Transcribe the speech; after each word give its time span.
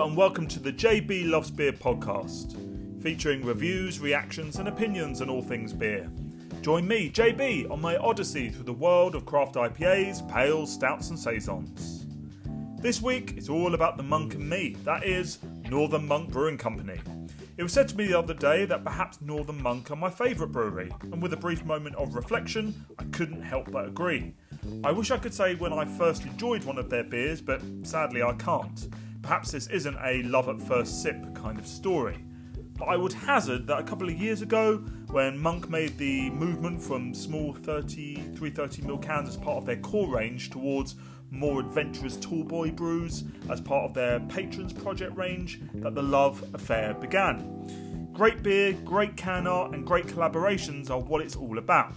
And 0.00 0.16
welcome 0.16 0.46
to 0.48 0.58
the 0.58 0.72
JB 0.72 1.28
Loves 1.28 1.50
Beer 1.50 1.74
podcast, 1.74 2.56
featuring 3.02 3.44
reviews, 3.44 4.00
reactions, 4.00 4.56
and 4.56 4.66
opinions 4.66 5.20
on 5.20 5.28
all 5.28 5.42
things 5.42 5.74
beer. 5.74 6.10
Join 6.62 6.88
me, 6.88 7.10
JB, 7.10 7.70
on 7.70 7.82
my 7.82 7.98
odyssey 7.98 8.48
through 8.48 8.64
the 8.64 8.72
world 8.72 9.14
of 9.14 9.26
craft 9.26 9.56
IPAs, 9.56 10.26
pales, 10.32 10.72
stouts, 10.72 11.10
and 11.10 11.18
saisons. 11.18 12.06
This 12.80 13.02
week, 13.02 13.34
it's 13.36 13.50
all 13.50 13.74
about 13.74 13.98
the 13.98 14.02
Monk 14.02 14.36
and 14.36 14.48
me, 14.48 14.74
that 14.84 15.04
is, 15.04 15.38
Northern 15.68 16.08
Monk 16.08 16.30
Brewing 16.30 16.56
Company. 16.56 16.98
It 17.58 17.62
was 17.62 17.74
said 17.74 17.88
to 17.90 17.96
me 17.96 18.06
the 18.06 18.18
other 18.18 18.32
day 18.32 18.64
that 18.64 18.82
perhaps 18.82 19.20
Northern 19.20 19.62
Monk 19.62 19.90
are 19.90 19.96
my 19.96 20.08
favourite 20.08 20.50
brewery, 20.50 20.90
and 21.12 21.20
with 21.20 21.34
a 21.34 21.36
brief 21.36 21.62
moment 21.66 21.94
of 21.96 22.14
reflection, 22.14 22.86
I 22.98 23.04
couldn't 23.12 23.42
help 23.42 23.70
but 23.70 23.88
agree. 23.88 24.34
I 24.82 24.92
wish 24.92 25.10
I 25.10 25.18
could 25.18 25.34
say 25.34 25.56
when 25.56 25.74
I 25.74 25.84
first 25.84 26.24
enjoyed 26.24 26.64
one 26.64 26.78
of 26.78 26.88
their 26.88 27.04
beers, 27.04 27.42
but 27.42 27.60
sadly 27.82 28.22
I 28.22 28.32
can't. 28.32 28.88
Perhaps 29.22 29.52
this 29.52 29.66
isn't 29.68 29.96
a 30.02 30.22
love 30.22 30.48
at 30.48 30.60
first 30.60 31.02
sip 31.02 31.34
kind 31.34 31.58
of 31.58 31.66
story. 31.66 32.24
But 32.78 32.86
I 32.86 32.96
would 32.96 33.12
hazard 33.12 33.66
that 33.66 33.78
a 33.78 33.82
couple 33.82 34.08
of 34.08 34.18
years 34.18 34.40
ago, 34.40 34.78
when 35.10 35.38
Monk 35.38 35.68
made 35.68 35.98
the 35.98 36.30
movement 36.30 36.82
from 36.82 37.12
small 37.12 37.52
30, 37.52 38.32
330ml 38.34 39.02
cans 39.02 39.28
as 39.28 39.36
part 39.36 39.58
of 39.58 39.66
their 39.66 39.76
core 39.76 40.08
range 40.08 40.48
towards 40.48 40.94
more 41.30 41.60
adventurous 41.60 42.16
tallboy 42.16 42.74
brews 42.74 43.24
as 43.50 43.60
part 43.60 43.84
of 43.84 43.94
their 43.94 44.18
Patrons 44.20 44.72
Project 44.72 45.14
range, 45.16 45.60
that 45.74 45.94
the 45.94 46.02
love 46.02 46.42
affair 46.54 46.94
began. 46.94 48.08
Great 48.14 48.42
beer, 48.42 48.72
great 48.84 49.16
can 49.16 49.46
art, 49.46 49.74
and 49.74 49.86
great 49.86 50.06
collaborations 50.06 50.90
are 50.90 50.98
what 50.98 51.20
it's 51.20 51.36
all 51.36 51.58
about. 51.58 51.94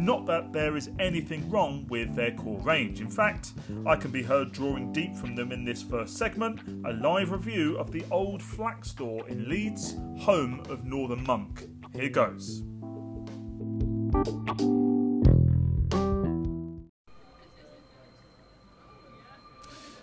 Not 0.00 0.24
that 0.26 0.50
there 0.50 0.78
is 0.78 0.88
anything 0.98 1.50
wrong 1.50 1.86
with 1.90 2.14
their 2.14 2.32
core 2.32 2.58
range. 2.60 3.02
In 3.02 3.10
fact, 3.10 3.52
I 3.86 3.96
can 3.96 4.10
be 4.10 4.22
heard 4.22 4.50
drawing 4.50 4.92
deep 4.92 5.14
from 5.14 5.36
them 5.36 5.52
in 5.52 5.62
this 5.62 5.82
first 5.82 6.16
segment 6.16 6.62
a 6.86 6.92
live 6.94 7.32
review 7.32 7.76
of 7.76 7.92
the 7.92 8.02
old 8.10 8.42
Flax 8.42 8.88
store 8.88 9.28
in 9.28 9.46
Leeds, 9.46 9.96
home 10.18 10.62
of 10.70 10.86
Northern 10.86 11.22
Monk. 11.24 11.66
Here 11.92 12.08
goes. 12.08 12.62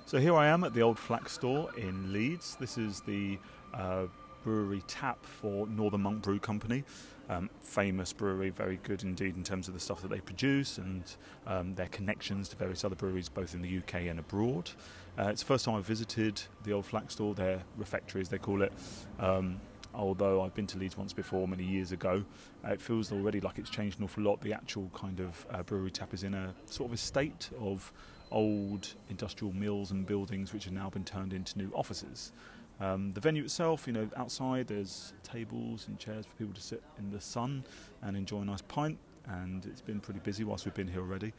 So 0.05 0.19
here 0.19 0.35
I 0.35 0.45
am 0.45 0.63
at 0.63 0.75
the 0.75 0.81
old 0.83 0.99
Flax 0.99 1.31
store 1.31 1.71
in 1.75 2.13
Leeds. 2.13 2.55
This 2.59 2.77
is 2.77 3.01
the 3.01 3.39
uh, 3.73 4.05
brewery 4.47 4.81
tap 4.87 5.25
for 5.25 5.67
Northern 5.67 6.03
Monk 6.03 6.21
Brew 6.21 6.39
Company. 6.39 6.85
Um, 7.27 7.49
famous 7.59 8.13
brewery, 8.13 8.49
very 8.49 8.79
good 8.81 9.03
indeed 9.03 9.35
in 9.35 9.43
terms 9.43 9.67
of 9.67 9.73
the 9.73 9.79
stuff 9.81 10.01
that 10.03 10.07
they 10.09 10.21
produce 10.21 10.77
and 10.77 11.03
um, 11.45 11.75
their 11.75 11.89
connections 11.89 12.47
to 12.47 12.55
various 12.55 12.85
other 12.85 12.95
breweries 12.95 13.27
both 13.27 13.53
in 13.53 13.61
the 13.61 13.79
UK 13.79 14.03
and 14.03 14.19
abroad. 14.19 14.71
Uh, 15.19 15.23
it's 15.23 15.41
the 15.41 15.47
first 15.47 15.65
time 15.65 15.75
I've 15.75 15.85
visited 15.85 16.41
the 16.63 16.71
old 16.71 16.85
Flax 16.85 17.15
store, 17.15 17.35
their 17.35 17.61
refectory 17.75 18.21
as 18.21 18.29
they 18.29 18.37
call 18.37 18.61
it. 18.61 18.71
Um, 19.19 19.59
although 19.93 20.41
I've 20.41 20.53
been 20.53 20.67
to 20.67 20.77
Leeds 20.77 20.97
once 20.97 21.11
before 21.11 21.45
many 21.45 21.65
years 21.65 21.91
ago, 21.91 22.23
uh, 22.65 22.71
it 22.71 22.81
feels 22.81 23.11
already 23.11 23.41
like 23.41 23.57
it's 23.57 23.69
changed 23.69 23.99
an 23.99 24.05
awful 24.05 24.23
lot. 24.23 24.39
The 24.39 24.53
actual 24.53 24.89
kind 24.93 25.19
of 25.19 25.45
uh, 25.51 25.61
brewery 25.63 25.91
tap 25.91 26.13
is 26.13 26.23
in 26.23 26.33
a 26.33 26.55
sort 26.67 26.89
of 26.89 26.93
a 26.93 26.97
state 26.97 27.49
of 27.59 27.91
old 28.31 28.93
industrial 29.09 29.53
mills 29.53 29.91
and 29.91 30.05
buildings 30.05 30.53
which 30.53 30.65
have 30.65 30.73
now 30.73 30.89
been 30.89 31.03
turned 31.03 31.33
into 31.33 31.57
new 31.57 31.69
offices. 31.75 32.31
Um, 32.79 33.11
the 33.13 33.21
venue 33.21 33.43
itself, 33.43 33.87
you 33.87 33.93
know, 33.93 34.09
outside 34.15 34.67
there's 34.67 35.13
tables 35.23 35.87
and 35.87 35.97
chairs 35.97 36.25
for 36.25 36.35
people 36.35 36.53
to 36.53 36.61
sit 36.61 36.83
in 36.99 37.09
the 37.09 37.19
sun 37.19 37.63
and 38.01 38.15
enjoy 38.15 38.41
a 38.41 38.45
nice 38.45 38.61
pint. 38.61 38.97
And 39.29 39.65
it's 39.65 39.81
been 39.81 39.99
pretty 39.99 40.21
busy 40.21 40.45
whilst 40.45 40.63
we've 40.63 40.73
been 40.73 40.87
here 40.87 41.01
already. 41.01 41.33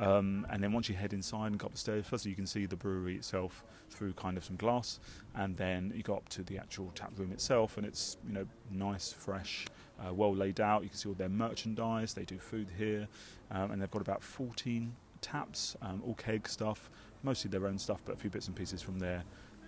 Um, 0.00 0.44
and 0.50 0.60
then 0.60 0.72
once 0.72 0.88
you 0.88 0.96
head 0.96 1.12
inside 1.12 1.48
and 1.48 1.58
go 1.58 1.66
up 1.66 1.72
the 1.72 1.78
stairs, 1.78 2.04
firstly 2.04 2.30
you 2.30 2.36
can 2.36 2.46
see 2.46 2.66
the 2.66 2.74
brewery 2.74 3.14
itself 3.14 3.62
through 3.90 4.14
kind 4.14 4.36
of 4.36 4.44
some 4.44 4.56
glass, 4.56 4.98
and 5.36 5.56
then 5.56 5.92
you 5.94 6.02
go 6.02 6.16
up 6.16 6.28
to 6.30 6.42
the 6.42 6.58
actual 6.58 6.90
tap 6.96 7.12
room 7.16 7.30
itself, 7.30 7.76
and 7.76 7.86
it's 7.86 8.16
you 8.26 8.32
know 8.32 8.44
nice, 8.72 9.12
fresh, 9.12 9.66
uh, 10.04 10.12
well 10.12 10.34
laid 10.34 10.60
out. 10.60 10.82
You 10.82 10.88
can 10.88 10.98
see 10.98 11.08
all 11.08 11.14
their 11.14 11.28
merchandise. 11.28 12.12
They 12.12 12.24
do 12.24 12.38
food 12.38 12.70
here, 12.76 13.06
um, 13.52 13.70
and 13.70 13.80
they've 13.80 13.90
got 13.90 14.02
about 14.02 14.24
14 14.24 14.92
taps, 15.20 15.76
um, 15.80 16.02
all 16.04 16.14
keg 16.14 16.48
stuff, 16.48 16.90
mostly 17.22 17.50
their 17.50 17.66
own 17.66 17.78
stuff, 17.78 18.02
but 18.04 18.14
a 18.14 18.18
few 18.18 18.30
bits 18.30 18.48
and 18.48 18.56
pieces 18.56 18.82
from 18.82 18.98
their 18.98 19.22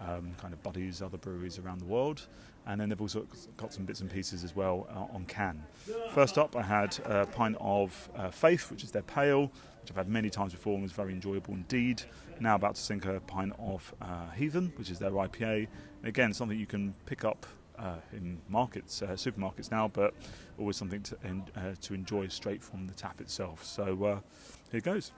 um, 0.07 0.35
kind 0.41 0.53
of 0.53 0.63
buddies, 0.63 1.03
other 1.03 1.19
breweries 1.19 1.59
around 1.59 1.81
the 1.81 1.87
world. 1.87 2.27
And 2.67 2.81
then 2.81 2.89
they've 2.89 3.01
also 3.01 3.27
got 3.57 3.73
some 3.73 3.85
bits 3.85 4.01
and 4.01 4.11
pieces 4.11 4.45
as 4.45 4.55
well 4.55 4.87
uh, 4.95 5.15
on 5.15 5.25
can. 5.27 5.65
First 6.13 6.39
up, 6.39 6.57
I 6.57 6.63
had 6.63 6.99
a 7.05 7.27
pint 7.27 7.57
of 7.59 8.11
uh, 8.17 8.31
Faith, 8.31 8.71
which 8.71 8.85
is 8.85 8.91
their 8.91 9.03
pale, 9.03 9.43
which 9.81 9.91
I've 9.91 9.97
had 9.97 10.09
many 10.09 10.31
times 10.31 10.53
before 10.53 10.75
and 10.75 10.83
was 10.83 10.93
very 10.93 11.13
enjoyable 11.13 11.55
indeed. 11.55 12.03
Now 12.39 12.55
about 12.55 12.75
to 12.75 12.81
sink 12.81 13.07
a 13.07 13.21
pint 13.21 13.55
of 13.59 13.95
uh, 14.01 14.31
Heathen, 14.37 14.73
which 14.77 14.91
is 14.91 14.99
their 14.99 15.11
IPA. 15.11 15.69
Again, 16.05 16.33
something 16.33 16.59
you 16.59 16.67
can 16.67 16.95
pick 17.07 17.25
up 17.25 17.47
uh, 17.79 17.97
in 18.13 18.39
markets, 18.49 19.03
uh, 19.03 19.09
supermarkets 19.09 19.71
now, 19.71 19.89
but 19.89 20.15
always 20.59 20.77
something 20.77 21.03
to, 21.03 21.17
uh, 21.57 21.75
to 21.81 21.95
enjoy 21.95 22.29
straight 22.29 22.63
from 22.63 22.87
the 22.87 22.95
tap 22.95 23.21
itself. 23.21 23.65
So 23.65 24.05
uh, 24.05 24.21
here 24.71 24.81
goes. 24.81 25.13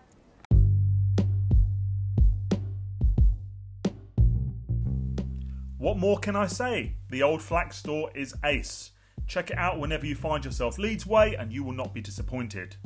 What 5.82 5.98
more 5.98 6.19
can 6.19 6.37
I 6.37 6.47
say? 6.47 6.94
The 7.10 7.25
old 7.25 7.43
Flax 7.43 7.76
store 7.76 8.09
is 8.15 8.37
ace. 8.44 8.93
Check 9.26 9.50
it 9.50 9.59
out 9.59 9.81
whenever 9.81 10.06
you 10.06 10.15
find 10.15 10.44
yourself 10.44 10.78
Leeds 10.78 11.04
way 11.04 11.34
and 11.34 11.53
you 11.53 11.65
will 11.65 11.72
not 11.72 11.93
be 11.93 12.00
disappointed. 12.00 12.76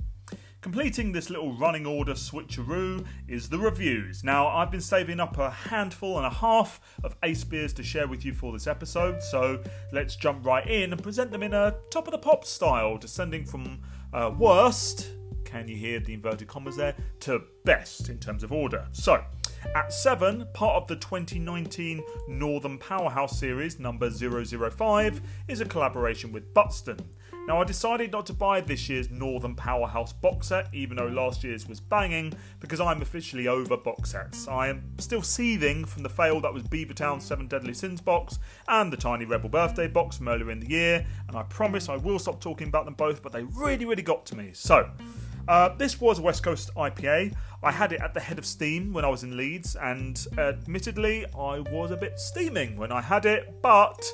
Completing 0.63 1.13
this 1.13 1.29
little 1.29 1.53
running 1.53 1.85
order 1.85 2.15
switcheroo 2.15 3.05
is 3.29 3.51
the 3.51 3.59
reviews. 3.59 4.25
Now, 4.25 4.49
I've 4.49 4.71
been 4.71 4.81
saving 4.81 5.21
up 5.21 5.37
a 5.37 5.51
handful 5.51 6.17
and 6.17 6.27
a 6.27 6.31
half 6.31 6.81
of 7.05 7.15
ace 7.23 7.45
beers 7.45 7.75
to 7.75 7.83
share 7.83 8.09
with 8.09 8.25
you 8.25 8.33
for 8.33 8.51
this 8.51 8.67
episode, 8.67 9.23
so 9.23 9.63
let's 9.93 10.17
jump 10.17 10.47
right 10.47 10.67
in 10.67 10.91
and 10.91 11.03
present 11.03 11.31
them 11.31 11.43
in 11.43 11.53
a 11.53 11.75
top 11.91 12.09
of 12.09 12.13
the 12.13 12.19
pop 12.19 12.47
style, 12.47 12.97
descending 12.97 13.45
from 13.45 13.83
uh, 14.15 14.33
worst, 14.39 15.11
can 15.57 15.69
you 15.69 15.77
hear 15.77 16.01
the 16.01 16.13
inverted 16.13 16.49
commas 16.49 16.77
there, 16.77 16.95
to 17.21 17.43
best 17.65 18.11
in 18.11 18.19
terms 18.19 18.43
of 18.43 18.53
order. 18.53 18.87
So, 18.93 19.25
at 19.75 19.93
7, 19.93 20.47
part 20.53 20.83
of 20.83 20.87
the 20.87 20.97
2019 20.97 22.03
Northern 22.29 22.79
Powerhouse 22.79 23.39
series, 23.39 23.79
number 23.79 24.11
005, 24.11 25.21
is 25.49 25.61
a 25.61 25.65
collaboration 25.65 26.31
with 26.31 26.53
Buxton. 26.53 26.99
Now, 27.47 27.61
I 27.61 27.65
decided 27.65 28.11
not 28.11 28.27
to 28.27 28.33
buy 28.33 28.61
this 28.61 28.89
year's 28.89 29.09
Northern 29.09 29.55
Powerhouse 29.55 30.13
box 30.13 30.49
set, 30.49 30.69
even 30.75 30.97
though 30.97 31.07
last 31.07 31.45
year's 31.45 31.69
was 31.69 31.79
banging, 31.79 32.33
because 32.59 32.81
I'm 32.81 33.01
officially 33.01 33.47
over 33.47 33.77
box 33.77 34.11
sets. 34.11 34.49
I 34.49 34.69
am 34.69 34.83
still 34.99 35.23
seething 35.23 35.85
from 35.85 36.03
the 36.03 36.09
fail 36.09 36.41
that 36.41 36.53
was 36.53 36.65
Beavertown 36.65 37.23
7 37.23 37.47
Deadly 37.47 37.73
Sins 37.73 38.01
box 38.01 38.41
and 38.67 38.93
the 38.93 38.97
Tiny 38.97 39.25
Rebel 39.25 39.49
Birthday 39.49 39.87
box 39.87 40.17
from 40.17 40.27
earlier 40.29 40.51
in 40.51 40.59
the 40.59 40.69
year, 40.69 41.07
and 41.29 41.37
I 41.37 41.45
promise 41.45 41.89
I 41.89 41.97
will 41.97 42.19
stop 42.19 42.41
talking 42.41 42.67
about 42.67 42.85
them 42.85 42.95
both, 42.95 43.23
but 43.23 43.33
they 43.33 43.45
really, 43.45 43.85
really 43.85 44.03
got 44.03 44.27
to 44.27 44.37
me. 44.37 44.51
So, 44.53 44.91
uh, 45.49 45.75
this 45.77 46.01
was 46.01 46.19
a 46.19 46.23
West 46.23 46.43
Coast 46.43 46.75
IPA. 46.75 47.35
I 47.63 47.71
had 47.71 47.93
it 47.93 48.01
at 48.01 48.15
the 48.15 48.21
head 48.21 48.39
of 48.39 48.47
steam 48.47 48.93
when 48.93 49.05
I 49.05 49.09
was 49.09 49.23
in 49.23 49.37
Leeds, 49.37 49.77
and 49.77 50.27
admittedly, 50.39 51.27
I 51.27 51.61
was 51.61 51.91
a 51.91 51.97
bit 51.97 52.19
steaming 52.19 52.77
when 52.77 52.93
I 52.93 53.01
had 53.01 53.27
it, 53.27 53.61
but 53.63 54.05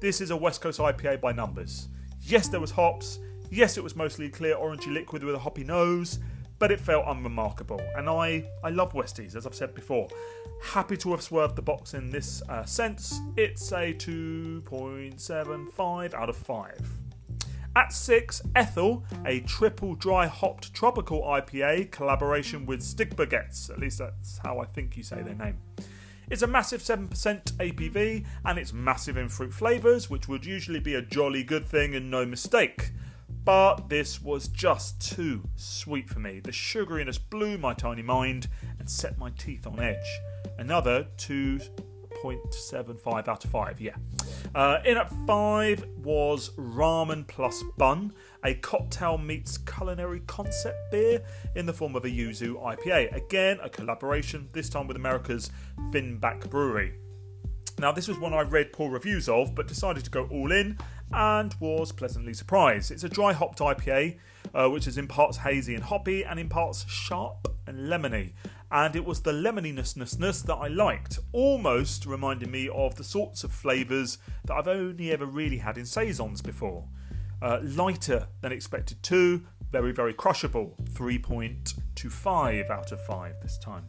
this 0.00 0.20
is 0.20 0.30
a 0.30 0.36
West 0.36 0.60
Coast 0.60 0.80
IPA 0.80 1.20
by 1.20 1.32
numbers. 1.32 1.88
Yes, 2.20 2.48
there 2.48 2.60
was 2.60 2.70
hops. 2.70 3.18
Yes, 3.50 3.76
it 3.76 3.84
was 3.84 3.96
mostly 3.96 4.28
clear 4.28 4.56
orangey 4.56 4.92
liquid 4.92 5.24
with 5.24 5.34
a 5.34 5.38
hoppy 5.38 5.64
nose, 5.64 6.18
but 6.58 6.70
it 6.70 6.80
felt 6.80 7.04
unremarkable. 7.06 7.80
And 7.96 8.08
I, 8.08 8.44
I 8.62 8.70
love 8.70 8.92
Westies, 8.92 9.34
as 9.34 9.46
I've 9.46 9.54
said 9.54 9.74
before. 9.74 10.08
Happy 10.62 10.96
to 10.98 11.10
have 11.10 11.22
swerved 11.22 11.56
the 11.56 11.62
box 11.62 11.94
in 11.94 12.10
this 12.10 12.42
uh, 12.48 12.64
sense. 12.64 13.18
It's 13.36 13.72
a 13.72 13.92
2.75 13.94 16.14
out 16.14 16.28
of 16.28 16.36
5. 16.36 17.01
At 17.74 17.92
6, 17.92 18.42
Ethel, 18.54 19.04
a 19.24 19.40
triple 19.40 19.94
dry 19.94 20.26
hopped 20.26 20.74
tropical 20.74 21.22
IPA 21.22 21.90
collaboration 21.90 22.66
with 22.66 22.80
Stigbergets. 22.80 23.70
At 23.70 23.78
least 23.78 23.98
that's 23.98 24.38
how 24.38 24.58
I 24.58 24.66
think 24.66 24.94
you 24.96 25.02
say 25.02 25.22
their 25.22 25.34
name. 25.34 25.56
It's 26.30 26.42
a 26.42 26.46
massive 26.46 26.82
7% 26.82 27.08
ABV 27.08 28.26
and 28.44 28.58
it's 28.58 28.74
massive 28.74 29.16
in 29.16 29.30
fruit 29.30 29.54
flavours, 29.54 30.10
which 30.10 30.28
would 30.28 30.44
usually 30.44 30.80
be 30.80 30.94
a 30.94 31.02
jolly 31.02 31.44
good 31.44 31.66
thing 31.66 31.94
and 31.94 32.10
no 32.10 32.26
mistake. 32.26 32.90
But 33.44 33.88
this 33.88 34.20
was 34.20 34.48
just 34.48 35.00
too 35.00 35.42
sweet 35.56 36.10
for 36.10 36.20
me. 36.20 36.40
The 36.40 36.52
sugariness 36.52 37.18
blew 37.18 37.56
my 37.56 37.72
tiny 37.72 38.02
mind 38.02 38.48
and 38.78 38.88
set 38.88 39.18
my 39.18 39.30
teeth 39.30 39.66
on 39.66 39.80
edge. 39.80 40.20
Another 40.58 41.06
2.75 42.22 43.28
out 43.28 43.44
of 43.44 43.50
5, 43.50 43.80
yeah. 43.80 43.96
Uh, 44.54 44.78
in 44.84 44.96
at 44.96 45.10
five 45.26 45.84
was 46.02 46.50
Ramen 46.50 47.26
Plus 47.26 47.62
Bun, 47.78 48.12
a 48.44 48.54
cocktail 48.54 49.18
meets 49.18 49.58
culinary 49.58 50.20
concept 50.26 50.90
beer 50.90 51.22
in 51.56 51.66
the 51.66 51.72
form 51.72 51.96
of 51.96 52.04
a 52.04 52.08
yuzu 52.08 52.54
IPA. 52.62 53.14
Again, 53.14 53.58
a 53.62 53.70
collaboration, 53.70 54.48
this 54.52 54.68
time 54.68 54.86
with 54.86 54.96
America's 54.96 55.50
Finback 55.90 56.48
Brewery. 56.50 56.94
Now, 57.78 57.92
this 57.92 58.06
was 58.06 58.18
one 58.18 58.34
I 58.34 58.42
read 58.42 58.72
poor 58.72 58.90
reviews 58.90 59.28
of, 59.28 59.54
but 59.54 59.66
decided 59.66 60.04
to 60.04 60.10
go 60.10 60.26
all 60.26 60.52
in 60.52 60.78
and 61.12 61.54
was 61.60 61.92
pleasantly 61.92 62.34
surprised. 62.34 62.90
It's 62.90 63.04
a 63.04 63.08
dry 63.08 63.32
hopped 63.32 63.58
IPA, 63.58 64.18
uh, 64.54 64.68
which 64.68 64.86
is 64.86 64.98
in 64.98 65.08
parts 65.08 65.38
hazy 65.38 65.74
and 65.74 65.82
hoppy 65.82 66.24
and 66.24 66.38
in 66.38 66.48
parts 66.48 66.88
sharp 66.88 67.48
and 67.66 67.88
lemony. 67.88 68.32
And 68.70 68.96
it 68.96 69.04
was 69.04 69.20
the 69.20 69.32
lemoniness 69.32 69.92
that 69.94 70.56
I 70.56 70.68
liked, 70.68 71.18
almost 71.32 72.06
reminding 72.06 72.50
me 72.50 72.68
of 72.68 72.94
the 72.96 73.04
sorts 73.04 73.44
of 73.44 73.52
flavours 73.52 74.18
that 74.44 74.54
I've 74.54 74.68
only 74.68 75.12
ever 75.12 75.26
really 75.26 75.58
had 75.58 75.78
in 75.78 75.86
Saisons 75.86 76.40
before. 76.40 76.86
Uh, 77.40 77.58
lighter 77.62 78.28
than 78.40 78.52
expected 78.52 79.02
too, 79.02 79.44
very, 79.70 79.92
very 79.92 80.14
crushable, 80.14 80.74
3.25 80.92 82.70
out 82.70 82.92
of 82.92 83.04
5 83.04 83.34
this 83.42 83.58
time. 83.58 83.84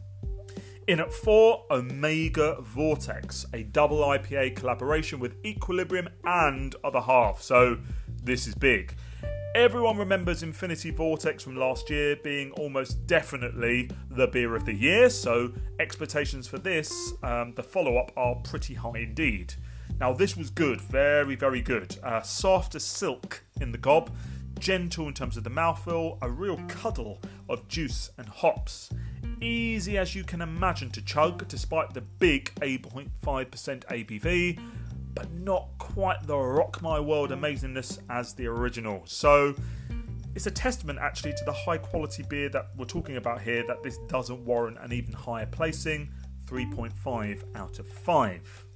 In 0.86 1.00
at 1.00 1.12
4, 1.12 1.64
Omega 1.70 2.60
Vortex, 2.60 3.46
a 3.54 3.62
double 3.62 4.00
IPA 4.00 4.56
collaboration 4.56 5.18
with 5.18 5.36
Equilibrium 5.44 6.08
and 6.24 6.74
Other 6.84 7.00
Half. 7.00 7.40
So 7.40 7.78
this 8.22 8.46
is 8.46 8.54
big. 8.54 8.94
Everyone 9.54 9.96
remembers 9.96 10.42
Infinity 10.42 10.90
Vortex 10.90 11.44
from 11.44 11.54
last 11.54 11.88
year 11.88 12.16
being 12.24 12.50
almost 12.52 13.06
definitely 13.06 13.88
the 14.10 14.26
beer 14.26 14.56
of 14.56 14.64
the 14.64 14.74
year, 14.74 15.08
so 15.08 15.52
expectations 15.78 16.48
for 16.48 16.58
this, 16.58 17.12
um, 17.22 17.52
the 17.52 17.62
follow 17.62 17.96
up, 17.96 18.10
are 18.16 18.34
pretty 18.42 18.74
high 18.74 18.98
indeed. 18.98 19.54
Now, 20.00 20.12
this 20.12 20.36
was 20.36 20.50
good, 20.50 20.80
very, 20.80 21.36
very 21.36 21.62
good. 21.62 21.96
Uh, 22.02 22.20
soft 22.22 22.74
as 22.74 22.82
silk 22.82 23.44
in 23.60 23.70
the 23.70 23.78
gob, 23.78 24.10
gentle 24.58 25.06
in 25.06 25.14
terms 25.14 25.36
of 25.36 25.44
the 25.44 25.50
mouthfeel, 25.50 26.18
a 26.20 26.28
real 26.28 26.56
cuddle 26.66 27.20
of 27.48 27.68
juice 27.68 28.10
and 28.18 28.26
hops. 28.26 28.90
Easy 29.40 29.96
as 29.96 30.16
you 30.16 30.24
can 30.24 30.40
imagine 30.40 30.90
to 30.90 31.00
chug, 31.00 31.46
despite 31.46 31.94
the 31.94 32.00
big 32.00 32.52
8.5% 32.56 33.12
ABV 33.84 34.58
but 35.14 35.32
not 35.32 35.68
quite 35.78 36.26
the 36.26 36.36
rock 36.36 36.82
my 36.82 36.98
world 36.98 37.30
amazingness 37.30 37.98
as 38.10 38.34
the 38.34 38.46
original. 38.46 39.02
So 39.06 39.54
it's 40.34 40.46
a 40.46 40.50
testament 40.50 40.98
actually 41.00 41.32
to 41.32 41.44
the 41.44 41.52
high 41.52 41.78
quality 41.78 42.24
beer 42.28 42.48
that 42.50 42.70
we're 42.76 42.86
talking 42.86 43.16
about 43.16 43.40
here 43.40 43.64
that 43.66 43.82
this 43.82 43.98
doesn't 44.08 44.44
warrant 44.44 44.78
an 44.80 44.92
even 44.92 45.12
higher 45.12 45.46
placing 45.46 46.10
3.5 46.46 47.42
out 47.54 47.78
of 47.78 47.88
5. 47.88 48.66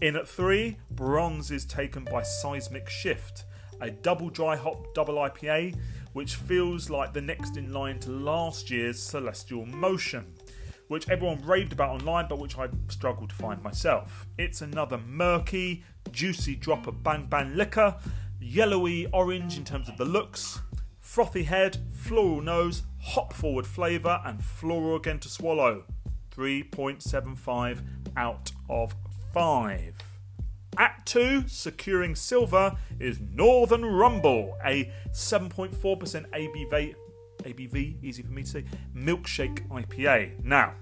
In 0.00 0.16
at 0.16 0.26
3, 0.26 0.76
bronze 0.90 1.50
is 1.50 1.64
taken 1.64 2.04
by 2.04 2.22
Seismic 2.22 2.88
Shift, 2.88 3.44
a 3.80 3.90
double 3.90 4.30
dry 4.30 4.56
hop 4.56 4.94
double 4.94 5.16
IPA 5.16 5.76
which 6.12 6.34
feels 6.34 6.90
like 6.90 7.12
the 7.12 7.20
next 7.20 7.56
in 7.56 7.72
line 7.72 7.98
to 8.00 8.10
last 8.10 8.70
year's 8.70 9.00
Celestial 9.00 9.64
Motion 9.66 10.34
which 10.90 11.08
everyone 11.08 11.40
raved 11.42 11.72
about 11.72 11.90
online, 11.90 12.26
but 12.28 12.40
which 12.40 12.58
I 12.58 12.68
struggled 12.88 13.30
to 13.30 13.36
find 13.36 13.62
myself. 13.62 14.26
It's 14.36 14.60
another 14.60 14.98
murky, 14.98 15.84
juicy 16.10 16.56
drop 16.56 16.88
of 16.88 17.04
bang 17.04 17.26
bang 17.30 17.54
liquor, 17.54 17.94
yellowy 18.40 19.06
orange 19.12 19.56
in 19.56 19.64
terms 19.64 19.88
of 19.88 19.96
the 19.98 20.04
looks, 20.04 20.62
frothy 20.98 21.44
head, 21.44 21.78
floral 21.92 22.40
nose, 22.40 22.82
hop 22.98 23.32
forward 23.32 23.68
flavour, 23.68 24.20
and 24.24 24.44
floral 24.44 24.96
again 24.96 25.20
to 25.20 25.28
swallow. 25.28 25.84
3.75 26.36 27.82
out 28.16 28.50
of 28.68 28.96
5. 29.32 29.94
At 30.76 31.06
2, 31.06 31.46
securing 31.46 32.16
silver, 32.16 32.76
is 32.98 33.20
Northern 33.20 33.84
Rumble, 33.84 34.58
a 34.64 34.90
7.4% 35.12 35.70
ABV 36.30 36.94
ABV, 37.42 38.02
easy 38.02 38.22
for 38.22 38.32
me 38.32 38.42
to 38.42 38.48
say, 38.48 38.64
milkshake 38.94 39.66
IPA. 39.68 40.44
Now, 40.44 40.74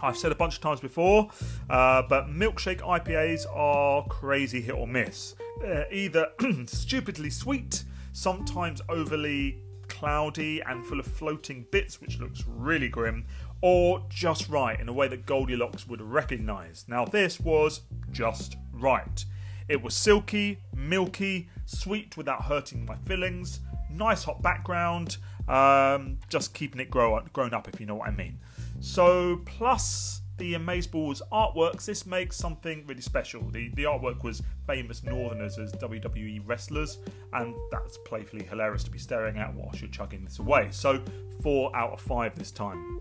I've 0.00 0.16
said 0.16 0.32
a 0.32 0.34
bunch 0.34 0.56
of 0.56 0.60
times 0.60 0.80
before, 0.80 1.30
uh, 1.70 2.02
but 2.08 2.28
milkshake 2.28 2.80
IPAs 2.80 3.46
are 3.54 4.04
crazy 4.06 4.60
hit 4.60 4.74
or 4.74 4.86
miss. 4.86 5.34
They're 5.60 5.92
either 5.92 6.28
stupidly 6.66 7.30
sweet, 7.30 7.84
sometimes 8.12 8.82
overly 8.88 9.62
cloudy 9.88 10.60
and 10.60 10.84
full 10.84 11.00
of 11.00 11.06
floating 11.06 11.66
bits, 11.70 12.00
which 12.00 12.18
looks 12.18 12.44
really 12.46 12.88
grim, 12.88 13.26
or 13.62 14.04
just 14.10 14.48
right 14.48 14.78
in 14.78 14.88
a 14.88 14.92
way 14.92 15.08
that 15.08 15.24
Goldilocks 15.24 15.86
would 15.88 16.02
recognise. 16.02 16.84
Now, 16.88 17.04
this 17.04 17.40
was 17.40 17.82
just 18.10 18.56
right. 18.72 19.24
It 19.68 19.82
was 19.82 19.96
silky, 19.96 20.58
milky, 20.74 21.48
sweet 21.64 22.16
without 22.16 22.42
hurting 22.42 22.84
my 22.84 22.96
fillings, 22.96 23.60
nice 23.90 24.24
hot 24.24 24.42
background, 24.42 25.16
um, 25.48 26.18
just 26.28 26.54
keeping 26.54 26.80
it 26.80 26.90
grow 26.90 27.14
up, 27.14 27.32
grown 27.32 27.54
up, 27.54 27.68
if 27.68 27.80
you 27.80 27.86
know 27.86 27.96
what 27.96 28.08
I 28.08 28.12
mean. 28.12 28.38
So, 28.80 29.40
plus 29.44 30.22
the 30.36 30.54
Amazeballs 30.54 31.20
artworks, 31.32 31.84
this 31.84 32.06
makes 32.06 32.36
something 32.36 32.84
really 32.86 33.00
special. 33.00 33.42
The, 33.50 33.70
the 33.74 33.84
artwork 33.84 34.24
was 34.24 34.42
famous 34.66 35.02
Northerners 35.04 35.58
as 35.58 35.72
WWE 35.72 36.42
wrestlers, 36.44 36.98
and 37.32 37.54
that's 37.70 37.98
playfully 37.98 38.44
hilarious 38.44 38.84
to 38.84 38.90
be 38.90 38.98
staring 38.98 39.38
at 39.38 39.54
whilst 39.54 39.80
you're 39.80 39.90
chugging 39.90 40.24
this 40.24 40.38
away. 40.38 40.68
So, 40.70 41.02
4 41.42 41.76
out 41.76 41.92
of 41.92 42.00
5 42.00 42.38
this 42.38 42.50
time. 42.50 43.00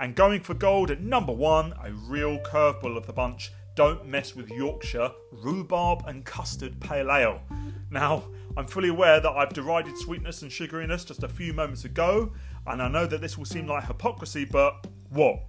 And 0.00 0.14
going 0.14 0.42
for 0.42 0.54
gold 0.54 0.90
at 0.90 1.00
number 1.00 1.32
1, 1.32 1.74
a 1.84 1.92
real 1.92 2.38
curveball 2.38 2.96
of 2.96 3.06
the 3.06 3.12
bunch. 3.12 3.50
Don't 3.74 4.06
mess 4.06 4.34
with 4.34 4.50
Yorkshire 4.50 5.10
rhubarb 5.30 6.04
and 6.06 6.24
custard 6.24 6.80
pale 6.80 7.12
ale. 7.12 7.40
Now, 7.90 8.24
I'm 8.58 8.66
fully 8.66 8.88
aware 8.88 9.20
that 9.20 9.30
I've 9.30 9.52
derided 9.52 9.96
sweetness 9.96 10.42
and 10.42 10.50
sugariness 10.50 11.06
just 11.06 11.22
a 11.22 11.28
few 11.28 11.52
moments 11.52 11.84
ago, 11.84 12.32
and 12.66 12.82
I 12.82 12.88
know 12.88 13.06
that 13.06 13.20
this 13.20 13.38
will 13.38 13.44
seem 13.44 13.68
like 13.68 13.86
hypocrisy, 13.86 14.44
but 14.44 14.84
what? 15.10 15.44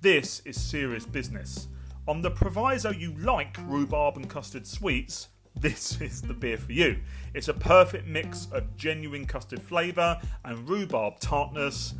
This 0.00 0.40
is 0.46 0.58
serious 0.58 1.04
business. 1.04 1.68
On 2.08 2.22
the 2.22 2.30
proviso 2.30 2.90
you 2.90 3.12
like 3.18 3.58
rhubarb 3.66 4.16
and 4.16 4.30
custard 4.30 4.66
sweets, 4.66 5.28
this 5.60 6.00
is 6.00 6.22
the 6.22 6.32
beer 6.32 6.56
for 6.56 6.72
you. 6.72 7.00
It's 7.34 7.48
a 7.48 7.52
perfect 7.54 8.06
mix 8.06 8.48
of 8.50 8.74
genuine 8.78 9.26
custard 9.26 9.60
flavour 9.60 10.18
and 10.46 10.66
rhubarb 10.66 11.20
tartness. 11.20 11.92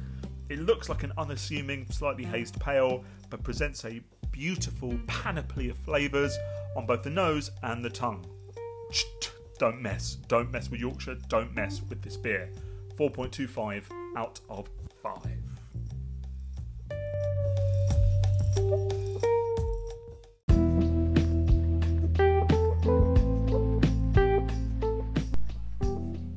It 0.49 0.61
looks 0.61 0.88
like 0.88 1.02
an 1.02 1.12
unassuming, 1.19 1.90
slightly 1.90 2.25
hazed 2.25 2.58
pale, 2.58 3.05
but 3.28 3.43
presents 3.43 3.84
a 3.84 4.00
beautiful 4.31 4.99
panoply 5.08 5.69
of 5.69 5.76
flavours 5.76 6.34
on 6.75 6.87
both 6.87 7.02
the 7.02 7.11
nose 7.11 7.50
and 7.62 7.84
the 7.84 7.90
tongue. 7.90 8.25
Don't 9.59 9.81
mess. 9.81 10.17
Don't 10.27 10.51
mess 10.51 10.71
with 10.71 10.81
Yorkshire. 10.81 11.17
Don't 11.29 11.55
mess 11.55 11.81
with 11.89 12.03
this 12.03 12.17
beer. 12.17 12.51
4.25 12.99 13.85
out 14.17 14.41
of 14.51 14.69
5. 15.03 15.15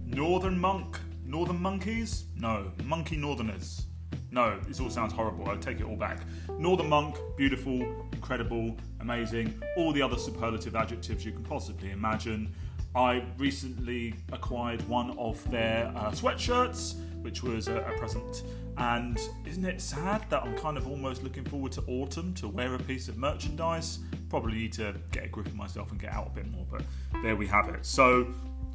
Northern 0.06 0.60
Monk. 0.60 1.00
Northern 1.26 1.62
Monkeys? 1.62 2.26
No. 2.36 2.72
Monkey 2.84 3.18
Northerners. 3.18 3.88
No, 4.32 4.60
this 4.68 4.80
all 4.80 4.90
sounds 4.90 5.14
horrible. 5.14 5.50
I 5.50 5.56
take 5.56 5.80
it 5.80 5.86
all 5.86 5.96
back. 5.96 6.20
Northern 6.60 6.90
Monk, 6.90 7.18
beautiful, 7.38 7.82
incredible, 8.12 8.76
amazing, 9.00 9.60
all 9.78 9.92
the 9.94 10.02
other 10.02 10.18
superlative 10.18 10.76
adjectives 10.76 11.26
you 11.26 11.32
can 11.32 11.44
possibly 11.44 11.92
imagine. 11.92 12.54
I 12.96 13.24
recently 13.38 14.16
acquired 14.32 14.88
one 14.88 15.18
of 15.18 15.50
their 15.52 15.92
uh, 15.96 16.12
sweatshirts, 16.12 16.96
which 17.22 17.44
was 17.44 17.68
a, 17.68 17.78
a, 17.78 17.98
present. 17.98 18.44
And 18.78 19.20
isn't 19.46 19.66
it 19.66 19.82
sad 19.82 20.26
that 20.30 20.44
I'm 20.44 20.56
kind 20.58 20.78
of 20.78 20.88
almost 20.88 21.24
looking 21.24 21.44
forward 21.46 21.72
to 21.74 21.84
autumn 21.88 22.34
to 22.36 22.48
wear 22.48 22.74
a 22.76 22.80
piece 22.80 23.08
of 23.08 23.18
merchandise? 23.18 24.00
Probably 24.30 24.54
need 24.54 24.74
to 24.74 24.96
get 25.12 25.26
a 25.26 25.28
grip 25.28 25.48
of 25.48 25.56
myself 25.56 25.92
and 25.92 26.00
get 26.00 26.14
out 26.14 26.28
a 26.28 26.30
bit 26.30 26.50
more, 26.52 26.66
but 26.70 26.84
there 27.24 27.36
we 27.36 27.48
have 27.48 27.70
it. 27.70 27.86
So, 27.86 28.28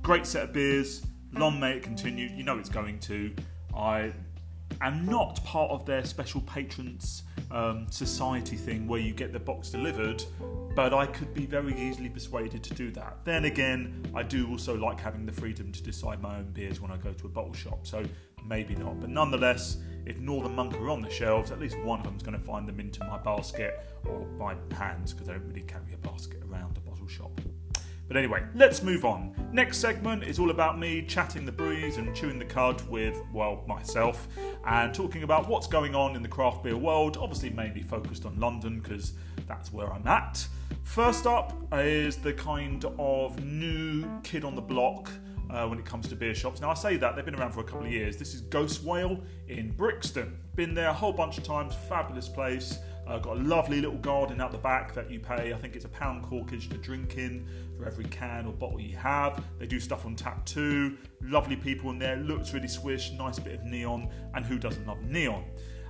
great 0.03 0.27
set 0.27 0.45
of 0.45 0.53
beers. 0.53 1.05
Long 1.33 1.59
may 1.59 1.77
it 1.77 1.83
continue. 1.83 2.29
You 2.29 2.43
know 2.43 2.59
it's 2.59 2.69
going 2.69 2.99
to. 3.01 3.35
I 3.75 4.13
am 4.81 5.07
not 5.07 5.43
part 5.45 5.71
of 5.71 5.85
their 5.85 6.05
special 6.05 6.41
patrons 6.43 7.23
um, 7.51 7.87
society 7.91 8.57
thing 8.57 8.89
where 8.89 9.01
you 9.01 9.13
get 9.13 9.33
the 9.33 9.39
box 9.39 9.71
delivered, 9.71 10.25
but 10.75 10.95
I 10.95 11.07
could 11.07 11.35
be 11.35 11.47
very 11.47 11.79
easily 11.79 12.09
persuaded 12.09 12.63
to 12.65 12.75
do 12.75 12.91
that. 12.93 13.19
Then 13.25 13.45
again, 13.45 14.05
I 14.15 14.23
do 14.23 14.49
also 14.49 14.75
like 14.75 15.01
having 15.01 15.27
the 15.27 15.33
freedom 15.33 15.71
to 15.73 15.83
decide 15.83 16.21
my 16.23 16.39
own 16.39 16.51
beers 16.53 16.81
when 16.81 16.91
I 16.91 16.97
go 16.97 17.13
to 17.13 17.27
a 17.27 17.29
bottle 17.29 17.53
shop, 17.53 17.87
so 17.87 18.03
maybe 18.47 18.75
not. 18.75 19.01
But 19.01 19.11
nonetheless, 19.11 19.79
if 20.07 20.19
Northern 20.19 20.55
Monk 20.55 20.75
are 20.75 20.91
on 20.91 21.03
the 21.03 21.11
shelves, 21.11 21.51
at 21.51 21.61
least 21.61 21.79
one 21.81 22.01
of 22.01 22.07
them's 22.07 22.23
going 22.23 22.39
to 22.39 22.45
find 22.45 22.67
them 22.67 22.81
into 22.81 23.05
my 23.05 23.19
basket 23.19 23.87
or 24.07 24.27
my 24.39 24.57
hands 24.75 25.13
because 25.13 25.29
I 25.29 25.35
don't 25.35 25.47
really 25.47 25.63
carry 25.63 25.93
a 25.93 25.99
basket 25.99 26.43
around 26.51 26.77
a 26.77 26.81
bottle 26.81 27.07
shop. 27.07 27.41
But 28.09 28.17
anyway, 28.17 28.43
let's 28.55 28.83
move 28.83 29.05
on. 29.05 29.35
Next 29.53 29.79
segment 29.79 30.25
is 30.25 30.39
all 30.39 30.51
about 30.51 30.79
me 30.79 31.03
chatting 31.03 31.47
the 31.47 31.53
breeze 31.53 31.97
and 31.97 32.15
chewing 32.15 32.39
the 32.39 32.45
cud 32.45 32.87
with, 32.89 33.21
well, 33.33 33.65
myself, 33.67 34.29
and 34.67 34.93
talking 34.93 35.23
about 35.23 35.49
what's 35.49 35.67
going 35.67 35.95
on 35.95 36.17
in 36.17 36.23
the 36.23 36.29
craft 36.29 36.63
beer 36.63 36.77
world, 36.77 37.17
obviously 37.17 37.51
mainly 37.51 37.83
focused 37.83 38.27
on 38.27 38.39
London 38.39 38.81
because 38.81 39.15
that's 39.47 39.73
where 39.73 39.93
I'm 39.93 40.07
at. 40.07 40.47
First 40.85 41.27
up 41.27 41.55
is 41.73 42.17
the 42.17 42.33
kind 42.33 42.85
of 42.99 43.43
new 43.43 44.05
kid 44.23 44.45
on 44.45 44.55
the 44.55 44.63
block. 44.63 45.11
Uh, 45.51 45.67
when 45.67 45.79
it 45.79 45.85
comes 45.85 46.09
to 46.09 46.17
beer 46.17 46.35
shops. 46.35 46.63
Now, 46.63 46.71
I 46.71 46.75
say 46.75 46.97
that 46.97 47.15
they've 47.15 47.27
been 47.27 47.35
around 47.35 47.53
for 47.53 47.61
a 47.61 47.65
couple 47.65 47.85
of 47.85 47.93
years. 47.93 48.17
This 48.17 48.33
is 48.33 48.41
Ghost 48.41 48.83
Whale 48.85 49.21
in 49.49 49.71
Brixton. 49.73 50.39
Been 50.55 50.73
there 50.73 50.89
a 50.89 50.95
whole 50.95 51.13
bunch 51.13 51.37
of 51.37 51.45
times, 51.45 51.75
fabulous 51.91 52.27
place. 52.27 52.79
Uh, 53.07 53.19
got 53.19 53.37
a 53.37 53.41
lovely 53.41 53.81
little 53.81 53.99
garden 53.99 54.41
out 54.41 54.53
the 54.53 54.59
back 54.59 54.95
that 54.95 55.11
you 55.11 55.19
pay, 55.19 55.53
I 55.53 55.57
think 55.57 55.75
it's 55.75 55.85
a 55.85 55.89
pound 55.89 56.25
corkage 56.25 56.71
to 56.71 56.79
drink 56.79 57.17
in 57.19 57.47
for 57.77 57.85
every 57.85 58.05
can 58.05 58.47
or 58.47 58.53
bottle 58.53 58.81
you 58.81 58.97
have. 58.97 59.43
They 59.59 59.67
do 59.67 59.81
stuff 59.81 60.07
on 60.07 60.15
tap 60.15 60.47
too. 60.47 60.97
Lovely 61.21 61.57
people 61.57 61.91
in 61.91 61.99
there, 61.99 62.17
looks 62.17 62.55
really 62.55 62.69
swish, 62.69 63.11
nice 63.13 63.39
bit 63.39 63.55
of 63.55 63.65
neon, 63.65 64.09
and 64.35 64.45
who 64.45 64.59
doesn't 64.59 64.87
love 64.87 65.03
neon? 65.03 65.45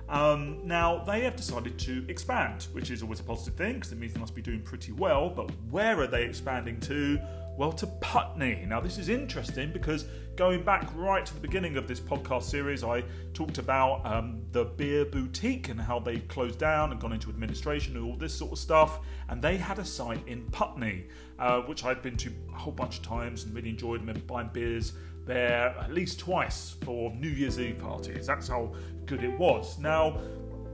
Um, 0.09 0.59
now, 0.65 1.03
they 1.03 1.21
have 1.21 1.35
decided 1.35 1.79
to 1.79 2.05
expand, 2.09 2.67
which 2.73 2.91
is 2.91 3.01
always 3.03 3.19
a 3.19 3.23
positive 3.23 3.55
thing 3.55 3.75
because 3.75 3.91
it 3.91 3.99
means 3.99 4.13
they 4.13 4.19
must 4.19 4.35
be 4.35 4.41
doing 4.41 4.61
pretty 4.61 4.91
well. 4.91 5.29
But 5.29 5.49
where 5.69 5.99
are 5.99 6.07
they 6.07 6.23
expanding 6.23 6.79
to? 6.81 7.19
Well, 7.55 7.71
to 7.73 7.85
Putney. 7.85 8.65
Now, 8.67 8.79
this 8.79 8.97
is 8.97 9.09
interesting 9.09 9.71
because 9.71 10.05
going 10.35 10.63
back 10.63 10.89
right 10.95 11.23
to 11.23 11.33
the 11.35 11.39
beginning 11.39 11.77
of 11.77 11.87
this 11.87 11.99
podcast 11.99 12.43
series, 12.43 12.83
I 12.83 13.03
talked 13.35 13.59
about 13.59 14.03
um, 14.05 14.41
the 14.51 14.65
beer 14.65 15.05
boutique 15.05 15.69
and 15.69 15.79
how 15.79 15.99
they 15.99 16.17
closed 16.17 16.57
down 16.57 16.91
and 16.91 16.99
gone 16.99 17.13
into 17.13 17.29
administration 17.29 17.95
and 17.95 18.03
all 18.05 18.17
this 18.17 18.33
sort 18.33 18.53
of 18.53 18.57
stuff. 18.57 19.01
And 19.29 19.39
they 19.39 19.57
had 19.57 19.77
a 19.77 19.85
site 19.85 20.27
in 20.27 20.49
Putney, 20.49 21.05
uh, 21.37 21.59
which 21.61 21.85
I'd 21.85 22.01
been 22.01 22.17
to 22.17 22.31
a 22.51 22.57
whole 22.57 22.73
bunch 22.73 22.97
of 22.97 23.03
times 23.03 23.43
and 23.43 23.53
really 23.53 23.69
enjoyed 23.69 24.01
them 24.01 24.09
and 24.09 24.25
buying 24.25 24.49
beers 24.51 24.93
there 25.25 25.75
at 25.79 25.93
least 25.93 26.19
twice 26.19 26.75
for 26.83 27.11
New 27.11 27.29
Year's 27.29 27.59
Eve 27.59 27.77
parties. 27.77 28.25
That's 28.25 28.47
how 28.47 28.73
good 29.05 29.23
it 29.23 29.37
was. 29.37 29.77
Now, 29.77 30.19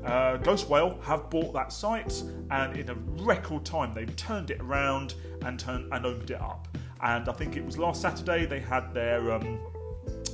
uh, 0.05 0.37
Ghost 0.37 0.69
Whale 0.69 0.99
have 1.03 1.29
bought 1.29 1.53
that 1.53 1.73
site, 1.73 2.23
and 2.51 2.77
in 2.77 2.89
a 2.89 2.95
record 3.23 3.65
time, 3.65 3.93
they've 3.93 4.15
turned 4.15 4.49
it 4.51 4.59
around 4.61 5.15
and 5.43 5.59
turned 5.59 5.91
and 5.91 6.05
opened 6.05 6.31
it 6.31 6.41
up. 6.41 6.67
And 7.01 7.27
I 7.29 7.33
think 7.33 7.55
it 7.57 7.65
was 7.65 7.77
last 7.77 8.01
Saturday 8.01 8.45
they 8.45 8.59
had 8.59 8.93
their 8.93 9.31
um, 9.31 9.59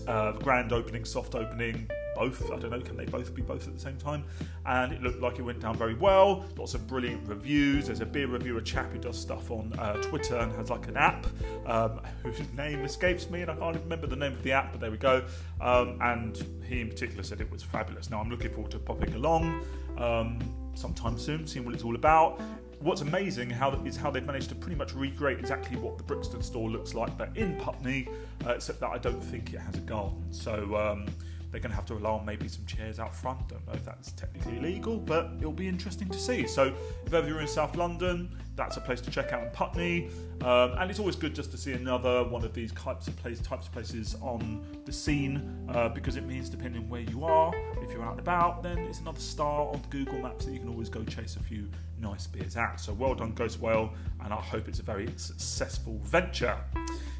uh, 0.07 0.33
grand 0.33 0.71
opening, 0.71 1.05
soft 1.05 1.35
opening, 1.35 1.89
both. 2.15 2.51
I 2.51 2.57
don't 2.57 2.71
know, 2.71 2.79
can 2.79 2.97
they 2.97 3.05
both 3.05 3.35
be 3.35 3.41
both 3.41 3.67
at 3.67 3.73
the 3.73 3.79
same 3.79 3.97
time? 3.97 4.23
And 4.65 4.93
it 4.93 5.01
looked 5.01 5.21
like 5.21 5.37
it 5.37 5.43
went 5.43 5.59
down 5.59 5.77
very 5.77 5.93
well. 5.93 6.45
Lots 6.57 6.73
of 6.73 6.87
brilliant 6.87 7.27
reviews. 7.27 7.87
There's 7.87 8.01
a 8.01 8.05
beer 8.05 8.27
reviewer 8.27 8.61
chap 8.61 8.91
who 8.91 8.99
does 8.99 9.19
stuff 9.19 9.51
on 9.51 9.73
uh, 9.77 10.01
Twitter 10.01 10.37
and 10.37 10.51
has 10.53 10.69
like 10.69 10.87
an 10.87 10.97
app 10.97 11.27
um, 11.65 12.01
whose 12.23 12.39
name 12.53 12.79
escapes 12.79 13.29
me, 13.29 13.41
and 13.41 13.51
I 13.51 13.55
can't 13.55 13.77
remember 13.77 14.07
the 14.07 14.15
name 14.15 14.33
of 14.33 14.43
the 14.43 14.53
app, 14.53 14.71
but 14.71 14.81
there 14.81 14.91
we 14.91 14.97
go. 14.97 15.25
Um, 15.61 15.97
and 16.01 16.43
he 16.67 16.81
in 16.81 16.89
particular 16.89 17.23
said 17.23 17.41
it 17.41 17.51
was 17.51 17.61
fabulous. 17.61 18.09
Now 18.09 18.21
I'm 18.21 18.29
looking 18.29 18.51
forward 18.51 18.71
to 18.71 18.79
popping 18.79 19.13
along 19.13 19.63
um, 19.97 20.39
sometime 20.73 21.17
soon, 21.17 21.45
seeing 21.45 21.65
what 21.65 21.75
it's 21.75 21.83
all 21.83 21.95
about 21.95 22.41
what's 22.85 23.01
amazing 23.01 23.49
how, 23.49 23.71
is 23.83 23.97
how 23.97 24.11
they've 24.11 24.25
managed 24.25 24.49
to 24.49 24.55
pretty 24.55 24.75
much 24.75 24.93
recreate 24.93 25.39
exactly 25.39 25.77
what 25.77 25.97
the 25.97 26.03
Brixton 26.03 26.41
store 26.41 26.69
looks 26.69 26.93
like, 26.93 27.17
but 27.17 27.35
in 27.35 27.55
Putney, 27.57 28.07
uh, 28.45 28.51
except 28.51 28.79
that 28.79 28.89
I 28.89 28.99
don't 28.99 29.21
think 29.21 29.53
it 29.53 29.59
has 29.59 29.75
a 29.75 29.79
garden. 29.79 30.23
So 30.31 30.75
um, 30.75 31.07
they're 31.55 31.61
going 31.61 31.71
to 31.71 31.75
have 31.77 31.85
to 31.85 31.95
on 32.05 32.25
maybe 32.25 32.49
some 32.49 32.65
chairs 32.65 32.99
out 32.99 33.15
front. 33.15 33.47
Don't 33.47 33.65
know 33.65 33.71
if 33.71 33.85
that's 33.85 34.11
technically 34.11 34.57
illegal, 34.57 34.97
but 34.97 35.31
it'll 35.37 35.53
be 35.53 35.69
interesting 35.69 36.09
to 36.09 36.19
see. 36.19 36.45
So 36.47 36.73
if 37.05 37.13
ever 37.13 37.25
you're 37.29 37.39
in 37.39 37.47
South 37.47 37.77
London, 37.77 38.29
that's 38.57 38.75
a 38.75 38.81
place 38.81 38.99
to 38.99 39.09
check 39.09 39.31
out 39.31 39.41
in 39.41 39.49
Putney. 39.51 40.09
Um, 40.41 40.73
and 40.77 40.89
it's 40.89 40.99
always 40.99 41.15
good 41.15 41.33
just 41.33 41.51
to 41.51 41.57
see 41.57 41.71
another 41.71 42.25
one 42.25 42.43
of 42.43 42.53
these 42.53 42.73
types 42.73 43.07
of, 43.07 43.15
place, 43.15 43.39
types 43.39 43.67
of 43.67 43.71
places 43.71 44.17
on 44.21 44.65
the 44.83 44.91
scene 44.91 45.65
uh, 45.69 45.87
because 45.87 46.17
it 46.17 46.25
means 46.25 46.49
depending 46.49 46.89
where 46.89 47.03
you 47.03 47.23
are, 47.23 47.53
if 47.81 47.89
you're 47.89 48.03
out 48.03 48.11
and 48.11 48.19
about, 48.19 48.61
then 48.61 48.77
it's 48.79 48.99
another 48.99 49.21
star 49.21 49.69
on 49.69 49.81
Google 49.89 50.19
Maps 50.19 50.43
that 50.43 50.51
you 50.51 50.59
can 50.59 50.67
always 50.67 50.89
go 50.89 51.05
chase 51.05 51.37
a 51.37 51.43
few 51.43 51.69
nice 52.01 52.27
beers 52.27 52.57
out. 52.57 52.81
So 52.81 52.91
well 52.91 53.15
done, 53.15 53.31
Ghost 53.31 53.61
Whale, 53.61 53.93
and 54.25 54.33
I 54.33 54.41
hope 54.41 54.67
it's 54.67 54.79
a 54.79 54.83
very 54.83 55.07
successful 55.15 56.01
venture. 56.03 56.57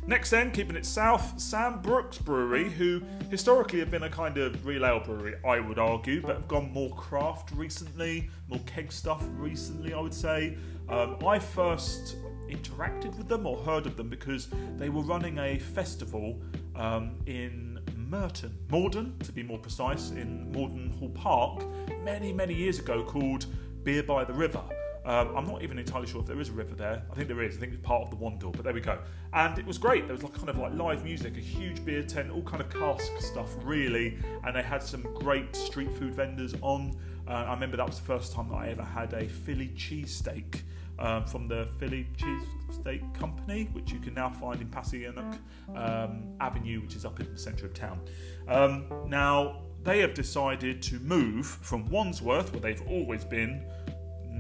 Next, 0.08 0.30
then, 0.30 0.52
keeping 0.52 0.76
it 0.76 0.86
south, 0.86 1.38
Sambrooks 1.38 2.24
Brewery, 2.24 2.70
who 2.70 3.02
historically 3.32 3.80
have 3.80 3.90
been 3.90 4.04
a 4.04 4.10
kind 4.10 4.38
of 4.38 4.64
real 4.64 4.86
ale 4.86 5.00
brewery, 5.00 5.34
I 5.44 5.60
would 5.60 5.80
argue, 5.80 6.22
but 6.22 6.36
have 6.36 6.48
gone 6.48 6.72
more 6.72 6.92
craft 6.96 7.50
recently, 7.56 8.30
more 8.48 8.60
keg 8.68 8.92
stuff 8.92 9.24
recently, 9.32 9.96
I 9.96 10.00
would 10.00 10.14
say. 10.14 10.58
Um, 10.90 11.18
I 11.26 11.40
first 11.40 12.18
interacted 12.48 13.18
with 13.18 13.28
them 13.28 13.48
or 13.48 13.58
heard 13.64 13.88
of 13.88 13.98
them 13.98 14.08
because 14.08 14.48
they 14.78 14.90
were 14.90 15.02
running 15.02 15.40
a 15.40 15.58
festival 15.58 16.40
um, 16.76 17.16
in 17.26 17.80
Merton, 17.96 18.56
Morden, 18.70 19.18
to 19.24 19.32
be 19.32 19.42
more 19.42 19.58
precise, 19.58 20.12
in 20.12 20.52
Morden 20.52 20.92
Hall 21.00 21.10
Park, 21.10 21.64
many, 22.04 22.32
many 22.32 22.54
years 22.54 22.78
ago 22.78 23.04
called 23.04 23.48
Beer 23.84 24.04
by 24.04 24.24
the 24.24 24.34
River. 24.34 24.62
Um, 25.06 25.38
I'm 25.38 25.46
not 25.46 25.62
even 25.62 25.78
entirely 25.78 26.08
sure 26.08 26.20
if 26.20 26.28
there 26.28 26.42
is 26.42 26.50
a 26.50 26.54
river 26.54 26.74
there. 26.74 27.04
I 27.12 27.16
think 27.16 27.28
there 27.28 27.42
is. 27.44 27.58
I 27.58 27.60
think 27.60 27.74
it's 27.74 27.82
part 27.86 28.02
of 28.02 28.10
the 28.10 28.16
Wandle, 28.16 28.52
but 28.52 28.64
there 28.64 28.74
we 28.74 28.82
go. 28.82 28.98
And 29.34 29.58
it 29.60 29.66
was 29.66 29.78
great. 29.78 30.08
There 30.08 30.16
was 30.16 30.24
like 30.24 30.34
kind 30.34 30.50
of 30.50 30.58
like 30.58 30.74
live 30.74 31.04
music, 31.04 31.38
a 31.38 31.42
huge 31.42 31.86
beer 31.86 32.02
tent, 32.02 32.32
all 32.32 32.42
kind 32.42 32.62
of 32.62 32.70
cask 32.70 33.12
stuff, 33.20 33.56
really. 33.64 34.18
And 34.44 34.56
they 34.56 34.64
had 34.64 34.82
some 34.82 35.04
great 35.14 35.56
street 35.56 35.94
food 35.94 36.16
vendors 36.16 36.56
on. 36.62 36.98
Uh, 37.28 37.32
I 37.32 37.54
remember 37.54 37.78
that 37.78 37.88
was 37.88 38.00
the 38.00 38.06
first 38.06 38.34
time 38.34 38.50
that 38.50 38.56
I 38.56 38.70
ever 38.70 38.84
had 38.84 39.14
a 39.14 39.28
Philly 39.28 39.72
cheesesteak 39.76 40.62
um, 41.00 41.26
from 41.26 41.48
the 41.48 41.68
Philly 41.80 42.08
Cheesesteak 42.18 43.14
Company, 43.14 43.70
which 43.74 43.92
you 43.92 44.00
can 44.00 44.14
now 44.14 44.30
find 44.30 44.62
in 44.62 44.68
Passyunk 44.70 45.38
um, 45.76 46.36
Avenue, 46.40 46.82
which 46.82 46.96
is 46.96 47.06
up 47.06 47.20
in 47.20 47.32
the 47.32 47.38
centre 47.38 47.66
of 47.66 47.74
town. 47.74 48.00
Um, 48.48 48.86
now, 49.08 49.62
they 49.84 50.00
have 50.00 50.14
decided 50.14 50.82
to 50.84 51.00
move 51.00 51.46
from 51.46 51.86
Wandsworth, 51.90 52.52
where 52.54 52.62
they've 52.62 52.82
always 52.88 53.24
been, 53.24 53.64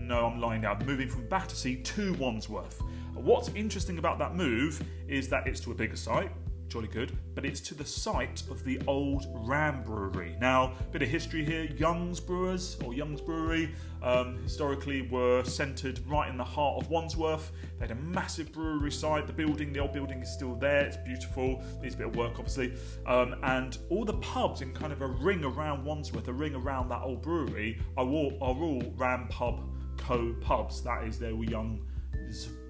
no, 0.07 0.27
I'm 0.27 0.39
lying 0.39 0.61
now. 0.61 0.77
Moving 0.85 1.09
from 1.09 1.27
Battersea 1.27 1.77
to 1.77 2.13
Wandsworth. 2.13 2.81
What's 3.13 3.49
interesting 3.49 3.97
about 3.97 4.19
that 4.19 4.35
move 4.35 4.83
is 5.07 5.27
that 5.29 5.47
it's 5.47 5.59
to 5.61 5.71
a 5.71 5.75
bigger 5.75 5.95
site, 5.95 6.31
jolly 6.67 6.87
good, 6.87 7.17
but 7.33 7.45
it's 7.45 7.59
to 7.61 7.73
the 7.73 7.85
site 7.85 8.43
of 8.51 8.63
the 8.63 8.79
old 8.85 9.25
Ram 9.47 9.81
Brewery. 9.83 10.35
Now, 10.39 10.73
bit 10.91 11.01
of 11.01 11.09
history 11.09 11.43
here 11.43 11.63
Young's 11.63 12.19
Brewers, 12.19 12.77
or 12.83 12.93
Young's 12.93 13.21
Brewery, 13.21 13.73
um, 14.03 14.43
historically 14.43 15.03
were 15.03 15.43
centred 15.43 15.99
right 16.07 16.29
in 16.29 16.37
the 16.37 16.43
heart 16.43 16.83
of 16.83 16.89
Wandsworth. 16.91 17.51
They 17.79 17.87
had 17.87 17.97
a 17.97 18.01
massive 18.01 18.51
brewery 18.51 18.91
site. 18.91 19.25
The 19.25 19.33
building, 19.33 19.73
the 19.73 19.79
old 19.79 19.93
building, 19.93 20.21
is 20.21 20.31
still 20.31 20.55
there. 20.55 20.85
It's 20.85 20.97
beautiful. 20.97 21.63
Needs 21.81 21.95
a 21.95 21.99
bit 21.99 22.07
of 22.07 22.15
work, 22.15 22.33
obviously. 22.37 22.73
Um, 23.07 23.35
and 23.43 23.77
all 23.89 24.05
the 24.05 24.13
pubs 24.15 24.61
in 24.61 24.73
kind 24.73 24.93
of 24.93 25.01
a 25.01 25.07
ring 25.07 25.43
around 25.43 25.83
Wandsworth, 25.83 26.27
a 26.27 26.33
ring 26.33 26.53
around 26.53 26.89
that 26.89 27.01
old 27.01 27.23
brewery, 27.23 27.79
are 27.97 28.05
all, 28.05 28.37
are 28.41 28.55
all 28.55 28.93
Ram 28.97 29.27
Pub 29.29 29.61
Co 30.05 30.35
pubs. 30.39 30.81
That 30.83 31.03
is, 31.05 31.17
they 31.17 31.33
were 31.33 31.45
young 31.45 31.81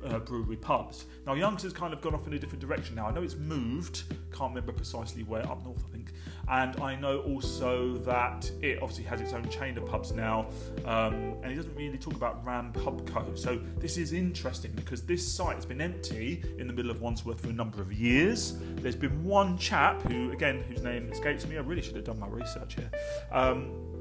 uh, 0.06 0.20
brewery 0.20 0.56
pubs. 0.56 1.06
Now, 1.26 1.34
Young's 1.34 1.64
has 1.64 1.74
kind 1.74 1.94
of 1.94 2.02
gone 2.02 2.14
off 2.14 2.28
in 2.28 2.34
a 2.34 2.40
different 2.40 2.62
direction 2.62 2.96
now. 2.96 3.08
I 3.08 3.12
know 3.12 3.24
it's 3.24 3.36
moved, 3.36 4.04
can't 4.32 4.54
remember 4.54 4.72
precisely 4.72 5.24
where, 5.24 5.46
up 5.50 5.64
north, 5.66 5.84
I 5.88 5.92
think. 5.92 6.14
And 6.48 6.80
I 6.80 6.96
know 6.96 7.20
also 7.20 7.98
that 8.00 8.50
it 8.62 8.82
obviously 8.82 9.04
has 9.06 9.20
its 9.20 9.34
own 9.34 9.50
chain 9.50 9.78
of 9.78 9.86
pubs 9.86 10.14
now, 10.14 10.48
um, 10.86 11.36
and 11.44 11.52
it 11.52 11.56
doesn't 11.56 11.76
really 11.76 11.98
talk 11.98 12.14
about 12.14 12.46
Ram 12.46 12.72
Pub 12.72 13.06
Co. 13.12 13.34
So, 13.36 13.60
this 13.80 13.98
is 13.98 14.14
interesting 14.14 14.72
because 14.76 15.02
this 15.02 15.28
site 15.28 15.56
has 15.56 15.66
been 15.66 15.82
empty 15.82 16.44
in 16.58 16.68
the 16.68 16.74
middle 16.74 16.92
of 16.92 17.02
Wandsworth 17.02 17.42
for 17.42 17.50
a 17.50 17.54
number 17.54 17.82
of 17.82 17.92
years. 17.92 18.58
There's 18.76 18.96
been 18.96 19.24
one 19.24 19.58
chap 19.58 20.02
who, 20.04 20.32
again, 20.32 20.64
whose 20.70 20.84
name 20.84 21.10
escapes 21.12 21.46
me, 21.48 21.58
I 21.58 21.62
really 21.62 21.82
should 21.82 21.96
have 21.96 22.06
done 22.06 22.20
my 22.20 22.28
research 22.28 22.76
here. 22.76 22.92
Um, 23.32 23.95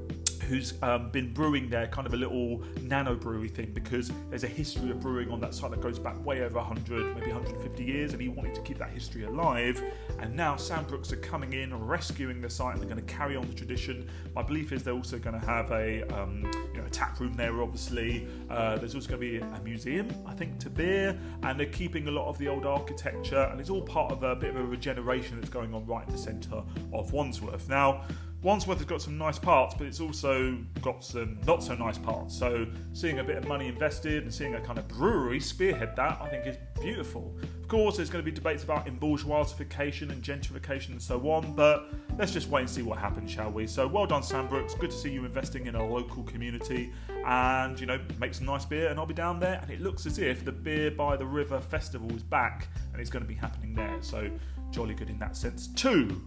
who's 0.45 0.75
um, 0.83 1.11
been 1.11 1.33
brewing 1.33 1.69
there, 1.69 1.87
kind 1.87 2.07
of 2.07 2.15
a 2.15 2.17
little 2.17 2.63
nano 2.83 3.15
brewery 3.15 3.49
thing, 3.49 3.71
because 3.73 4.11
there's 4.31 4.45
a 4.45 4.49
history 4.49 4.91
of 4.91 5.01
brewing 5.01 5.31
on 5.31 5.41
that 5.41 5.55
site 5.55 5.71
that 5.71 5.81
goes 5.81 5.99
back 5.99 6.23
way 6.25 6.43
over 6.43 6.59
100, 6.59 7.15
maybe 7.17 7.33
150 7.33 7.85
years, 7.85 8.13
and 8.13 8.23
he 8.23 8.29
wanted 8.29 8.55
to 8.55 8.61
keep 8.63 8.79
that 8.79 8.91
history 8.91 9.25
alive. 9.25 9.83
And 10.21 10.35
now 10.35 10.55
Sambrooks 10.55 11.13
are 11.13 11.17
coming 11.17 11.53
in, 11.53 11.73
and 11.73 11.89
rescuing 11.89 12.41
the 12.41 12.51
site, 12.51 12.75
and 12.75 12.83
they're 12.83 12.89
going 12.89 13.05
to 13.05 13.15
carry 13.15 13.37
on 13.37 13.47
the 13.47 13.55
tradition. 13.55 14.09
My 14.35 14.43
belief 14.43 14.73
is 14.73 14.83
they're 14.83 14.95
also 14.95 15.19
going 15.19 15.39
to 15.39 15.47
have 15.47 15.71
a, 15.73 16.03
um, 16.15 16.51
you 16.73 16.81
know, 16.81 16.87
a 16.87 16.91
tap 16.91 17.21
room 17.21 17.35
there, 17.35 17.63
obviously. 17.63 18.27
Uh, 18.51 18.77
there's 18.77 18.95
also 18.95 19.09
going 19.09 19.21
to 19.21 19.27
be 19.27 19.39
a 19.39 19.61
museum, 19.63 20.09
I 20.27 20.35
think, 20.35 20.59
to 20.61 20.71
beer, 20.71 21.19
and 21.43 21.59
they're 21.59 21.67
keeping 21.67 22.09
a 22.09 22.11
lot 22.11 22.29
of 22.29 22.39
the 22.39 22.49
old 22.49 22.67
architecture, 22.67 23.49
and 23.51 23.61
it's 23.61 23.71
all 23.71 23.83
part 23.83 24.13
of 24.13 24.23
a 24.23 24.37
bit 24.37 24.51
of 24.51 24.57
a 24.57 24.65
regeneration 24.65 25.41
that's 25.41 25.51
going 25.51 25.75
on 25.75 25.87
right 25.87 26.07
in 26.07 26.13
the 26.13 26.19
centre 26.19 26.63
of 26.93 27.13
Wandsworth. 27.13 27.69
Now, 27.69 28.05
Wandsworth 28.45 28.77
has 28.77 28.87
got 28.87 29.01
some 29.01 29.17
nice 29.17 29.39
parts, 29.39 29.75
but 29.75 29.87
it's 29.87 30.01
also 30.01 30.59
got 30.83 31.03
some 31.03 31.39
not 31.47 31.63
so 31.63 31.75
nice 31.77 31.97
parts. 31.97 32.39
So 32.39 32.67
seeing 32.93 33.19
a 33.21 33.25
bit 33.25 33.39
of 33.39 33.49
money 33.49 33.69
invested 33.69 34.23
and 34.23 34.33
seeing 34.33 34.55
a 34.55 34.61
kind 34.61 34.79
of 34.79 34.87
brewery 34.87 35.41
spearhead 35.41 35.97
that, 35.97 36.19
I 36.21 36.29
think 36.29 36.47
is 36.47 36.59
beautiful. 36.79 37.35
Of 37.63 37.69
course, 37.69 37.97
there's 37.97 38.11
going 38.11 38.23
to 38.23 38.31
be 38.31 38.35
debates 38.35 38.63
about 38.63 38.85
bourgeoisification 39.01 40.11
and 40.11 40.23
gentrification 40.23 40.91
and 40.91 41.01
so 41.01 41.19
on, 41.31 41.55
but 41.55 41.87
let's 42.19 42.33
just 42.33 42.51
wait 42.51 42.61
and 42.61 42.71
see 42.71 42.83
what 42.83 42.99
happens, 42.99 43.31
shall 43.31 43.51
we? 43.51 43.67
So 43.67 43.89
well 43.89 44.05
done, 44.05 44.21
Sambrooks. 44.21 44.79
Good 44.79 44.91
to 44.91 44.97
see 44.97 45.11
you 45.11 45.25
investing 45.25 45.67
in 45.67 45.75
a 45.75 45.83
local 45.83 46.23
community, 46.25 46.93
and 47.25 47.81
you 47.81 47.87
know, 47.87 47.99
make 48.21 48.35
some 48.35 48.45
nice 48.45 48.67
beer, 48.67 48.91
and 48.91 49.01
I'll 49.01 49.07
be 49.07 49.15
down 49.15 49.41
there. 49.41 49.59
And 49.63 49.71
it 49.71 49.81
looks 49.81 50.05
as 50.05 50.19
if 50.19 50.45
the 50.45 50.53
Beer 50.53 50.91
by 50.91 51.17
the 51.17 51.25
River 51.25 51.63
Festival 51.63 52.15
is 52.15 52.23
back, 52.23 52.69
and 52.93 53.01
it's 53.01 53.09
going 53.09 53.25
to 53.25 53.29
be 53.29 53.35
happening 53.37 53.73
there. 53.73 53.97
So 54.03 54.31
jolly 54.71 54.93
good 54.93 55.09
in 55.09 55.19
that 55.21 55.35
sense 55.35 55.69
too. 55.69 56.21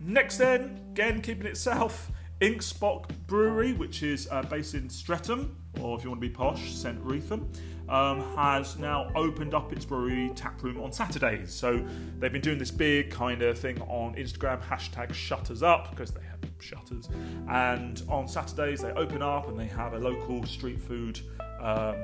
Next, 0.00 0.36
then, 0.36 0.80
again 0.92 1.20
keeping 1.22 1.46
it 1.46 1.56
south, 1.56 2.12
Inkspot 2.40 3.08
Brewery, 3.26 3.72
which 3.72 4.02
is 4.02 4.28
uh, 4.30 4.42
based 4.42 4.74
in 4.74 4.88
Streatham, 4.88 5.56
or 5.80 5.96
if 5.96 6.04
you 6.04 6.10
want 6.10 6.20
to 6.20 6.28
be 6.28 6.32
posh, 6.32 6.72
St. 6.72 6.98
Wreatham, 7.02 7.48
um, 7.88 8.20
has 8.36 8.76
now 8.78 9.10
opened 9.14 9.54
up 9.54 9.72
its 9.72 9.84
brewery 9.84 10.30
tap 10.34 10.62
room 10.62 10.80
on 10.80 10.92
Saturdays. 10.92 11.52
So 11.52 11.84
they've 12.18 12.32
been 12.32 12.40
doing 12.40 12.58
this 12.58 12.70
big 12.70 13.10
kind 13.10 13.42
of 13.42 13.58
thing 13.58 13.80
on 13.82 14.14
Instagram, 14.14 14.62
hashtag 14.62 15.12
shutters 15.12 15.62
up, 15.62 15.90
because 15.90 16.10
they 16.10 16.22
have 16.22 16.34
shutters. 16.64 17.08
And 17.48 18.02
on 18.08 18.26
Saturdays 18.26 18.80
they 18.80 18.90
open 18.92 19.22
up 19.22 19.48
and 19.48 19.58
they 19.58 19.66
have 19.66 19.92
a 19.92 19.98
local 19.98 20.44
street 20.44 20.80
food. 20.80 21.20
Um, 21.64 21.96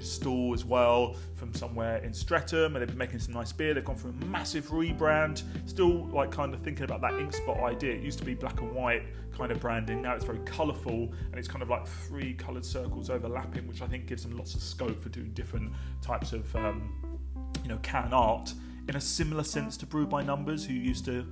stall 0.00 0.52
as 0.54 0.64
well 0.64 1.16
from 1.34 1.52
somewhere 1.54 1.98
in 2.04 2.12
Streatham, 2.12 2.76
and 2.76 2.76
they've 2.76 2.88
been 2.88 2.98
making 2.98 3.18
some 3.18 3.34
nice 3.34 3.52
beer. 3.52 3.74
They've 3.74 3.84
gone 3.84 3.96
for 3.96 4.10
a 4.10 4.24
massive 4.26 4.66
rebrand. 4.66 5.42
Still, 5.66 6.06
like, 6.08 6.30
kind 6.30 6.54
of 6.54 6.60
thinking 6.60 6.84
about 6.84 7.00
that 7.00 7.14
ink 7.14 7.32
spot 7.32 7.58
idea. 7.60 7.94
It 7.94 8.02
used 8.02 8.18
to 8.18 8.24
be 8.24 8.34
black 8.34 8.60
and 8.60 8.72
white 8.72 9.02
kind 9.36 9.50
of 9.50 9.58
branding. 9.60 10.02
Now 10.02 10.14
it's 10.14 10.24
very 10.24 10.38
colourful, 10.40 11.12
and 11.30 11.34
it's 11.34 11.48
kind 11.48 11.62
of 11.62 11.70
like 11.70 11.86
three 11.86 12.34
coloured 12.34 12.64
circles 12.64 13.10
overlapping, 13.10 13.66
which 13.66 13.82
I 13.82 13.86
think 13.86 14.06
gives 14.06 14.22
them 14.22 14.36
lots 14.36 14.54
of 14.54 14.62
scope 14.62 15.00
for 15.00 15.08
doing 15.08 15.30
different 15.32 15.72
types 16.02 16.32
of, 16.32 16.54
um, 16.54 17.18
you 17.62 17.68
know, 17.68 17.78
can 17.82 18.12
art 18.12 18.52
in 18.88 18.96
a 18.96 19.00
similar 19.00 19.42
sense 19.42 19.76
to 19.78 19.86
Brew 19.86 20.06
by 20.06 20.22
Numbers, 20.22 20.64
who 20.64 20.74
used 20.74 21.04
to 21.06 21.26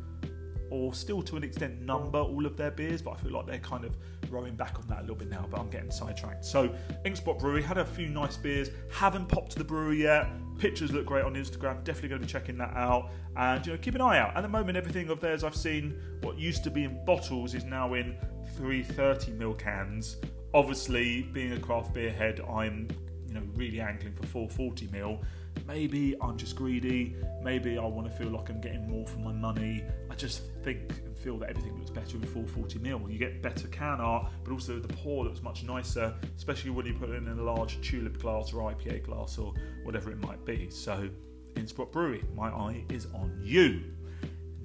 or 0.74 0.92
still 0.92 1.22
to 1.22 1.36
an 1.36 1.44
extent 1.44 1.80
number 1.80 2.18
all 2.18 2.44
of 2.44 2.56
their 2.56 2.72
beers, 2.72 3.00
but 3.00 3.12
I 3.12 3.16
feel 3.16 3.30
like 3.30 3.46
they're 3.46 3.58
kind 3.58 3.84
of 3.84 3.96
rowing 4.28 4.56
back 4.56 4.76
on 4.76 4.86
that 4.88 4.98
a 4.98 5.00
little 5.02 5.14
bit 5.14 5.30
now, 5.30 5.46
but 5.48 5.60
I'm 5.60 5.70
getting 5.70 5.90
sidetracked. 5.90 6.44
So, 6.44 6.74
Inkspot 7.04 7.38
Brewery 7.38 7.62
had 7.62 7.78
a 7.78 7.84
few 7.84 8.08
nice 8.08 8.36
beers, 8.36 8.70
haven't 8.90 9.28
popped 9.28 9.52
to 9.52 9.58
the 9.58 9.64
brewery 9.64 10.02
yet. 10.02 10.26
Pictures 10.58 10.92
look 10.92 11.06
great 11.06 11.24
on 11.24 11.34
Instagram, 11.34 11.84
definitely 11.84 12.08
going 12.08 12.20
to 12.22 12.26
be 12.26 12.32
checking 12.32 12.58
that 12.58 12.74
out. 12.74 13.10
And, 13.36 13.64
you 13.64 13.72
know, 13.72 13.78
keep 13.78 13.94
an 13.94 14.00
eye 14.00 14.18
out. 14.18 14.36
At 14.36 14.42
the 14.42 14.48
moment, 14.48 14.76
everything 14.76 15.10
of 15.10 15.20
theirs 15.20 15.44
I've 15.44 15.56
seen, 15.56 15.96
what 16.22 16.38
used 16.38 16.64
to 16.64 16.70
be 16.70 16.84
in 16.84 17.04
bottles 17.04 17.54
is 17.54 17.64
now 17.64 17.94
in 17.94 18.16
330ml 18.58 19.56
cans. 19.58 20.16
Obviously, 20.52 21.22
being 21.22 21.52
a 21.52 21.60
craft 21.60 21.94
beer 21.94 22.10
head, 22.10 22.40
I'm, 22.40 22.88
you 23.28 23.34
know, 23.34 23.42
really 23.54 23.80
angling 23.80 24.14
for 24.14 24.48
440ml 24.48 25.24
maybe 25.66 26.14
I'm 26.20 26.36
just 26.36 26.56
greedy, 26.56 27.16
maybe 27.42 27.78
I 27.78 27.84
want 27.84 28.10
to 28.10 28.16
feel 28.16 28.28
like 28.28 28.50
I'm 28.50 28.60
getting 28.60 28.88
more 28.88 29.06
for 29.06 29.18
my 29.18 29.32
money. 29.32 29.84
I 30.10 30.14
just 30.14 30.42
think 30.62 30.90
and 31.04 31.16
feel 31.16 31.38
that 31.38 31.50
everything 31.50 31.76
looks 31.78 31.90
better 31.90 32.16
in 32.16 32.22
440 32.22 32.78
mil. 32.78 33.10
You 33.10 33.18
get 33.18 33.42
better 33.42 33.68
can 33.68 34.00
art, 34.00 34.30
but 34.44 34.52
also 34.52 34.78
the 34.78 34.92
pour 34.94 35.24
looks 35.24 35.42
much 35.42 35.64
nicer, 35.64 36.14
especially 36.36 36.70
when 36.70 36.86
you 36.86 36.94
put 36.94 37.10
it 37.10 37.16
in 37.16 37.28
a 37.28 37.42
large 37.42 37.80
tulip 37.80 38.20
glass 38.20 38.52
or 38.52 38.72
IPA 38.72 39.04
glass 39.04 39.38
or 39.38 39.54
whatever 39.84 40.10
it 40.10 40.18
might 40.18 40.44
be. 40.44 40.70
So, 40.70 41.08
Inkspot 41.54 41.92
Brewery, 41.92 42.24
my 42.34 42.48
eye 42.48 42.84
is 42.90 43.06
on 43.14 43.40
you. 43.42 43.82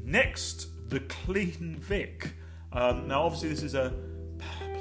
Next, 0.04 0.68
the 0.90 1.02
Clean 1.02 1.78
Vic. 1.80 2.32
Um, 2.72 3.08
now, 3.08 3.24
obviously, 3.24 3.50
this 3.50 3.64
is 3.64 3.76
a 3.76 3.94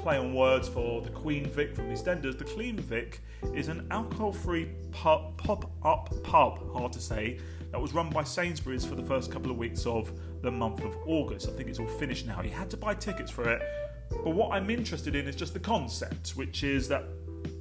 play 0.01 0.17
on 0.17 0.33
words 0.33 0.67
for 0.67 1.01
the 1.01 1.09
Queen 1.09 1.45
Vic 1.45 1.75
from 1.75 1.89
EastEnders. 1.89 2.37
The 2.37 2.45
Clean 2.45 2.77
Vic 2.77 3.21
is 3.53 3.67
an 3.67 3.85
alcohol-free 3.91 4.69
pop, 4.91 5.37
pop-up 5.37 6.23
pub, 6.23 6.73
hard 6.73 6.93
to 6.93 7.01
say, 7.01 7.39
that 7.71 7.79
was 7.79 7.93
run 7.93 8.09
by 8.09 8.23
Sainsbury's 8.23 8.85
for 8.85 8.95
the 8.95 9.03
first 9.03 9.31
couple 9.31 9.51
of 9.51 9.57
weeks 9.57 9.85
of 9.85 10.11
the 10.41 10.49
month 10.49 10.83
of 10.83 10.95
August. 11.05 11.49
I 11.49 11.51
think 11.51 11.69
it's 11.69 11.79
all 11.79 11.87
finished 11.87 12.25
now. 12.25 12.41
You 12.41 12.49
had 12.49 12.69
to 12.71 12.77
buy 12.77 12.95
tickets 12.95 13.29
for 13.29 13.47
it, 13.49 13.61
but 14.09 14.31
what 14.31 14.51
I'm 14.51 14.69
interested 14.69 15.15
in 15.15 15.27
is 15.27 15.35
just 15.35 15.53
the 15.53 15.59
concept, 15.59 16.31
which 16.31 16.63
is 16.63 16.87
that 16.87 17.03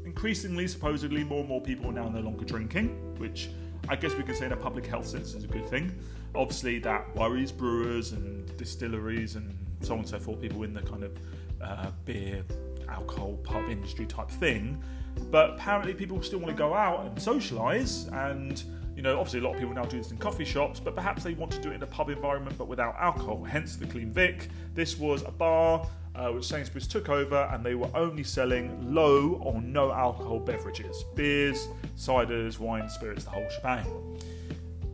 increasingly, 0.05 0.67
supposedly, 0.69 1.25
more 1.25 1.41
and 1.41 1.49
more 1.49 1.61
people 1.61 1.91
are 1.91 1.93
now 1.93 2.09
no 2.09 2.21
longer 2.21 2.45
drinking, 2.45 2.89
which 3.19 3.51
I 3.89 3.97
guess 3.97 4.15
we 4.15 4.23
can 4.23 4.35
say 4.35 4.47
in 4.47 4.53
a 4.53 4.57
public 4.57 4.87
health 4.87 5.07
sense 5.07 5.35
is 5.35 5.45
a 5.45 5.49
good 5.49 5.67
thing. 5.67 5.93
Obviously, 6.35 6.79
that 6.81 7.15
worries 7.17 7.53
brewers 7.53 8.13
and 8.13 8.57
distilleries 8.57 9.37
and 9.37 9.57
so 9.81 9.95
on 9.95 10.01
and 10.01 10.09
so 10.09 10.19
forth, 10.19 10.41
people 10.41 10.63
in 10.63 10.73
the 10.73 10.83
kind 10.83 11.05
of 11.05 11.13
uh, 11.63 11.91
beer, 12.05 12.45
alcohol, 12.89 13.39
pub 13.45 13.69
industry 13.69 14.07
type 14.07 14.31
thing. 14.31 14.83
But 15.31 15.51
apparently, 15.51 15.95
people 15.95 16.23
still 16.23 16.39
want 16.39 16.51
to 16.51 16.59
go 16.59 16.75
out 16.75 17.07
and 17.07 17.17
socialise. 17.17 18.13
And, 18.13 18.63
you 18.97 19.03
know, 19.03 19.19
obviously, 19.19 19.41
a 19.41 19.43
lot 19.43 19.55
of 19.55 19.59
people 19.59 19.75
now 19.75 19.85
do 19.85 19.99
this 19.99 20.11
in 20.11 20.19
coffee 20.19 20.45
shops, 20.45 20.81
but 20.81 20.95
perhaps 20.95 21.25
they 21.25 21.35
want 21.35 21.53
to 21.53 21.61
do 21.61 21.71
it 21.71 21.75
in 21.75 21.83
a 21.83 21.87
pub 21.87 22.09
environment 22.09 22.57
but 22.57 22.69
without 22.69 22.95
alcohol, 22.99 23.43
hence 23.43 23.77
the 23.77 23.87
Clean 23.87 24.13
Vic. 24.13 24.49
This 24.75 24.99
was 24.99 25.23
a 25.23 25.31
bar 25.31 25.87
uh, 26.15 26.31
which 26.31 26.45
Sainsbury's 26.45 26.87
took 26.87 27.09
over, 27.09 27.49
and 27.53 27.65
they 27.65 27.75
were 27.75 27.91
only 27.95 28.25
selling 28.25 28.93
low 28.93 29.41
or 29.43 29.61
no 29.61 29.93
alcohol 29.93 30.41
beverages 30.41 31.05
beers, 31.15 31.69
ciders, 31.97 32.59
wine, 32.59 32.89
spirits, 32.89 33.25
the 33.25 33.31
whole 33.31 33.49
shebang. 33.51 34.19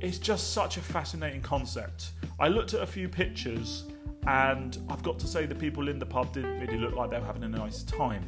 It's 0.01 0.19
just 0.19 0.53
such 0.53 0.77
a 0.77 0.81
fascinating 0.81 1.41
concept. 1.41 2.11
I 2.39 2.49
looked 2.49 2.75
at 2.75 2.83
a 2.83 2.87
few 2.87 3.09
pictures 3.09 3.85
and 4.27 4.79
I've 4.89 5.03
got 5.03 5.19
to 5.21 5.27
say, 5.27 5.47
the 5.47 5.55
people 5.55 5.89
in 5.89 5.99
the 5.99 6.07
pub 6.07 6.33
didn't 6.33 6.61
really 6.61 6.79
look 6.79 6.95
like 6.95 7.11
they 7.11 7.19
were 7.19 7.27
having 7.27 7.45
a 7.45 7.49
nice 7.49 7.83
time 7.83 8.25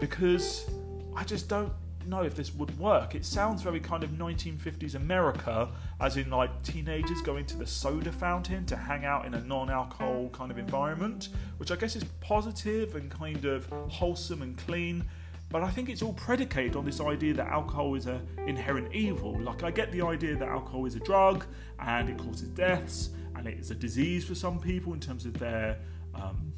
because 0.00 0.68
I 1.14 1.24
just 1.24 1.48
don't 1.48 1.72
know 2.06 2.22
if 2.22 2.34
this 2.34 2.54
would 2.54 2.76
work. 2.78 3.14
It 3.14 3.24
sounds 3.24 3.62
very 3.62 3.80
kind 3.80 4.04
of 4.04 4.10
1950s 4.10 4.94
America, 4.94 5.68
as 6.00 6.16
in 6.16 6.30
like 6.30 6.62
teenagers 6.62 7.20
going 7.20 7.46
to 7.46 7.56
the 7.56 7.66
soda 7.66 8.12
fountain 8.12 8.64
to 8.66 8.76
hang 8.76 9.04
out 9.04 9.26
in 9.26 9.34
a 9.34 9.40
non 9.40 9.70
alcohol 9.70 10.30
kind 10.32 10.50
of 10.50 10.58
environment, 10.58 11.30
which 11.58 11.70
I 11.70 11.76
guess 11.76 11.96
is 11.96 12.04
positive 12.20 12.94
and 12.94 13.10
kind 13.10 13.44
of 13.44 13.66
wholesome 13.88 14.42
and 14.42 14.56
clean. 14.56 15.04
But 15.48 15.62
I 15.62 15.70
think 15.70 15.88
it's 15.88 16.02
all 16.02 16.14
predicated 16.14 16.74
on 16.74 16.84
this 16.84 17.00
idea 17.00 17.34
that 17.34 17.46
alcohol 17.46 17.94
is 17.94 18.06
an 18.06 18.26
inherent 18.46 18.92
evil. 18.92 19.38
Like, 19.40 19.62
I 19.62 19.70
get 19.70 19.92
the 19.92 20.02
idea 20.02 20.36
that 20.36 20.48
alcohol 20.48 20.86
is 20.86 20.96
a 20.96 21.00
drug 21.00 21.46
and 21.78 22.08
it 22.08 22.18
causes 22.18 22.48
deaths 22.48 23.10
and 23.36 23.46
it's 23.46 23.70
a 23.70 23.74
disease 23.74 24.24
for 24.24 24.34
some 24.34 24.58
people 24.58 24.92
in 24.94 25.00
terms 25.00 25.26
of 25.26 25.38
their 25.38 25.78
um, 26.14 26.52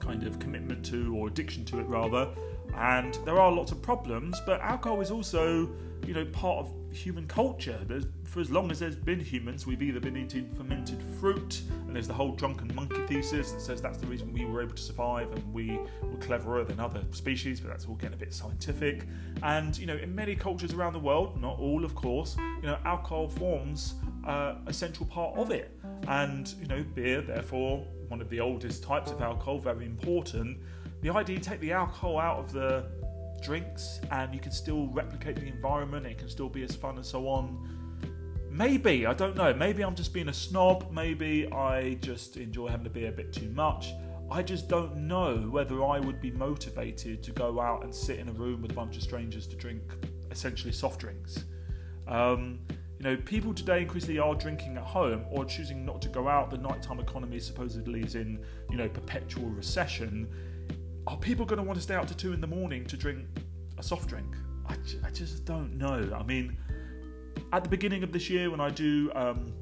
kind 0.00 0.24
of 0.24 0.38
commitment 0.38 0.84
to 0.86 1.14
or 1.16 1.28
addiction 1.28 1.64
to 1.66 1.80
it, 1.80 1.84
rather. 1.84 2.28
And 2.76 3.18
there 3.24 3.38
are 3.38 3.52
lots 3.52 3.72
of 3.72 3.80
problems, 3.80 4.40
but 4.44 4.60
alcohol 4.60 5.00
is 5.00 5.10
also, 5.10 5.68
you 6.06 6.12
know, 6.12 6.24
part 6.26 6.66
of 6.66 6.72
human 6.90 7.26
culture. 7.26 7.78
There's, 7.86 8.06
for 8.24 8.40
as 8.40 8.50
long 8.50 8.70
as 8.70 8.80
there's 8.80 8.96
been 8.96 9.20
humans, 9.20 9.66
we've 9.66 9.82
either 9.82 10.00
been 10.00 10.16
eating 10.16 10.50
fermented 10.56 11.00
fruit, 11.20 11.62
and 11.86 11.94
there's 11.94 12.08
the 12.08 12.14
whole 12.14 12.32
drunken 12.32 12.74
monkey 12.74 13.00
thesis 13.06 13.52
that 13.52 13.60
says 13.60 13.80
that's 13.80 13.98
the 13.98 14.06
reason 14.06 14.32
we 14.32 14.44
were 14.44 14.60
able 14.60 14.74
to 14.74 14.82
survive 14.82 15.30
and 15.32 15.54
we 15.54 15.78
were 16.02 16.18
cleverer 16.20 16.64
than 16.64 16.80
other 16.80 17.02
species, 17.12 17.60
but 17.60 17.68
that's 17.68 17.86
all 17.86 17.94
getting 17.94 18.14
a 18.14 18.18
bit 18.18 18.34
scientific. 18.34 19.04
And, 19.42 19.76
you 19.78 19.86
know, 19.86 19.96
in 19.96 20.14
many 20.14 20.34
cultures 20.34 20.72
around 20.72 20.94
the 20.94 20.98
world, 20.98 21.40
not 21.40 21.58
all, 21.58 21.84
of 21.84 21.94
course, 21.94 22.36
you 22.60 22.66
know, 22.66 22.78
alcohol 22.84 23.28
forms 23.28 23.94
uh, 24.26 24.56
a 24.66 24.72
central 24.72 25.06
part 25.06 25.36
of 25.36 25.50
it. 25.50 25.78
And, 26.08 26.52
you 26.60 26.66
know, 26.66 26.84
beer, 26.94 27.22
therefore, 27.22 27.86
one 28.08 28.20
of 28.20 28.28
the 28.28 28.40
oldest 28.40 28.82
types 28.82 29.10
of 29.10 29.20
alcohol, 29.22 29.58
very 29.58 29.86
important. 29.86 30.58
The 31.00 31.10
idea 31.10 31.38
take 31.40 31.60
the 31.60 31.72
alcohol 31.72 32.18
out 32.18 32.38
of 32.38 32.52
the 32.52 32.86
drinks 33.42 34.00
and 34.10 34.34
you 34.34 34.40
can 34.40 34.52
still 34.52 34.88
replicate 34.88 35.36
the 35.36 35.46
environment, 35.46 36.06
it 36.06 36.18
can 36.18 36.28
still 36.28 36.48
be 36.48 36.62
as 36.62 36.74
fun 36.74 36.96
and 36.96 37.04
so 37.04 37.28
on. 37.28 37.68
Maybe, 38.50 39.04
I 39.04 39.14
don't 39.14 39.36
know, 39.36 39.52
maybe 39.52 39.82
I'm 39.82 39.94
just 39.94 40.14
being 40.14 40.28
a 40.28 40.32
snob, 40.32 40.90
maybe 40.92 41.50
I 41.52 41.94
just 41.94 42.36
enjoy 42.36 42.68
having 42.68 42.86
a 42.86 42.90
beer 42.90 43.08
a 43.08 43.12
bit 43.12 43.32
too 43.32 43.50
much. 43.50 43.92
I 44.30 44.42
just 44.42 44.68
don't 44.68 44.96
know 44.96 45.36
whether 45.50 45.84
I 45.84 46.00
would 46.00 46.20
be 46.20 46.30
motivated 46.30 47.22
to 47.24 47.32
go 47.32 47.60
out 47.60 47.84
and 47.84 47.94
sit 47.94 48.18
in 48.18 48.28
a 48.28 48.32
room 48.32 48.62
with 48.62 48.70
a 48.70 48.74
bunch 48.74 48.96
of 48.96 49.02
strangers 49.02 49.46
to 49.48 49.56
drink 49.56 49.82
essentially 50.30 50.72
soft 50.72 51.00
drinks. 51.00 51.44
Um, 52.06 52.60
you 53.04 53.10
know, 53.10 53.22
people 53.22 53.52
today 53.52 53.82
increasingly 53.82 54.18
are 54.18 54.34
drinking 54.34 54.78
at 54.78 54.82
home 54.82 55.26
or 55.30 55.44
choosing 55.44 55.84
not 55.84 56.00
to 56.00 56.08
go 56.08 56.26
out. 56.26 56.50
The 56.50 56.56
nighttime 56.56 57.00
economy 57.00 57.38
supposedly 57.38 58.00
is 58.00 58.14
in, 58.14 58.42
you 58.70 58.78
know, 58.78 58.88
perpetual 58.88 59.50
recession. 59.50 60.26
Are 61.06 61.18
people 61.18 61.44
going 61.44 61.58
to 61.58 61.62
want 61.62 61.76
to 61.76 61.82
stay 61.82 61.94
out 61.94 62.08
to 62.08 62.16
two 62.16 62.32
in 62.32 62.40
the 62.40 62.46
morning 62.46 62.86
to 62.86 62.96
drink 62.96 63.26
a 63.76 63.82
soft 63.82 64.08
drink? 64.08 64.34
I, 64.66 64.76
I 65.06 65.10
just 65.10 65.44
don't 65.44 65.76
know. 65.76 66.16
I 66.18 66.22
mean, 66.22 66.56
at 67.52 67.62
the 67.62 67.68
beginning 67.68 68.02
of 68.04 68.10
this 68.10 68.30
year, 68.30 68.50
when 68.50 68.60
I 68.60 68.70
do 68.70 69.12
um, 69.14 69.52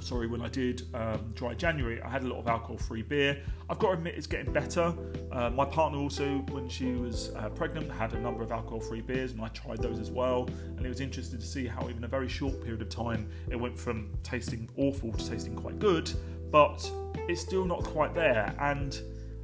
sorry, 0.00 0.26
when 0.26 0.40
I 0.40 0.48
did 0.48 0.82
um, 0.94 1.32
dry 1.34 1.54
January, 1.54 2.00
I 2.00 2.08
had 2.08 2.22
a 2.22 2.28
lot 2.28 2.38
of 2.38 2.48
alcohol-free 2.48 3.02
beer. 3.02 3.42
I've 3.68 3.78
got 3.78 3.88
to 3.88 3.92
admit, 3.94 4.14
it's 4.16 4.26
getting 4.26 4.52
better. 4.52 4.94
Uh, 5.30 5.50
my 5.50 5.64
partner 5.64 5.98
also, 5.98 6.38
when 6.50 6.68
she 6.68 6.92
was 6.92 7.32
uh, 7.36 7.48
pregnant, 7.50 7.90
had 7.90 8.12
a 8.14 8.20
number 8.20 8.42
of 8.42 8.52
alcohol-free 8.52 9.02
beers, 9.02 9.32
and 9.32 9.40
I 9.40 9.48
tried 9.48 9.82
those 9.82 9.98
as 9.98 10.10
well. 10.10 10.48
And 10.76 10.86
it 10.86 10.88
was 10.88 11.00
interesting 11.00 11.38
to 11.38 11.46
see 11.46 11.66
how, 11.66 11.88
even 11.88 12.04
a 12.04 12.08
very 12.08 12.28
short 12.28 12.62
period 12.62 12.82
of 12.82 12.88
time, 12.88 13.28
it 13.50 13.56
went 13.56 13.78
from 13.78 14.10
tasting 14.22 14.68
awful 14.76 15.12
to 15.12 15.30
tasting 15.30 15.54
quite 15.54 15.78
good. 15.78 16.10
But 16.50 16.90
it's 17.28 17.40
still 17.40 17.64
not 17.64 17.84
quite 17.84 18.14
there, 18.14 18.54
and 18.58 19.00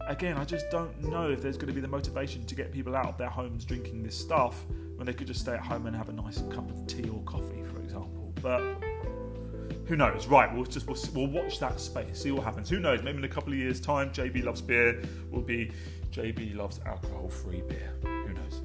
again, 0.09 0.37
I 0.37 0.45
just 0.45 0.71
don't 0.71 1.03
know 1.03 1.31
if 1.31 1.43
there's 1.43 1.57
going 1.57 1.69
to 1.69 1.75
be 1.75 1.81
the 1.81 1.89
motivation 1.89 2.45
to 2.47 2.55
get 2.55 2.73
people 2.73 2.97
out 2.97 3.07
of 3.07 3.19
their 3.19 3.29
homes 3.29 3.65
drinking 3.65 4.03
this 4.03 4.17
stuff 4.17 4.67
when 4.97 5.07
they 5.07 5.13
could 5.13 5.27
just 5.27 5.41
stay 5.41 5.53
at 5.53 5.61
home 5.61 5.87
and 5.87 5.95
have 5.95 6.09
a 6.09 6.13
nice 6.13 6.43
cup 6.51 6.69
of 6.71 6.87
tea 6.87 7.09
or 7.09 7.23
coffee, 7.23 7.63
for 7.63 7.79
example. 7.81 8.33
But 8.43 8.63
who 9.89 9.97
knows? 9.97 10.27
Right, 10.27 10.55
we'll 10.55 10.65
just 10.65 10.87
we'll, 10.87 10.99
we'll 11.15 11.43
watch 11.43 11.59
that 11.61 11.81
space, 11.81 12.23
see 12.23 12.31
what 12.31 12.45
happens. 12.45 12.69
Who 12.69 12.79
knows? 12.79 13.03
Maybe 13.03 13.19
in 13.19 13.25
a 13.25 13.29
couple 13.29 13.53
of 13.53 13.59
years' 13.59 13.81
time, 13.81 14.11
JB 14.11 14.45
loves 14.45 14.61
beer 14.61 15.03
will 15.31 15.41
be 15.41 15.73
JB 16.13 16.57
loves 16.57 16.81
alcohol-free 16.85 17.63
beer. 17.63 17.95
Who 18.03 18.35
knows? 18.35 18.61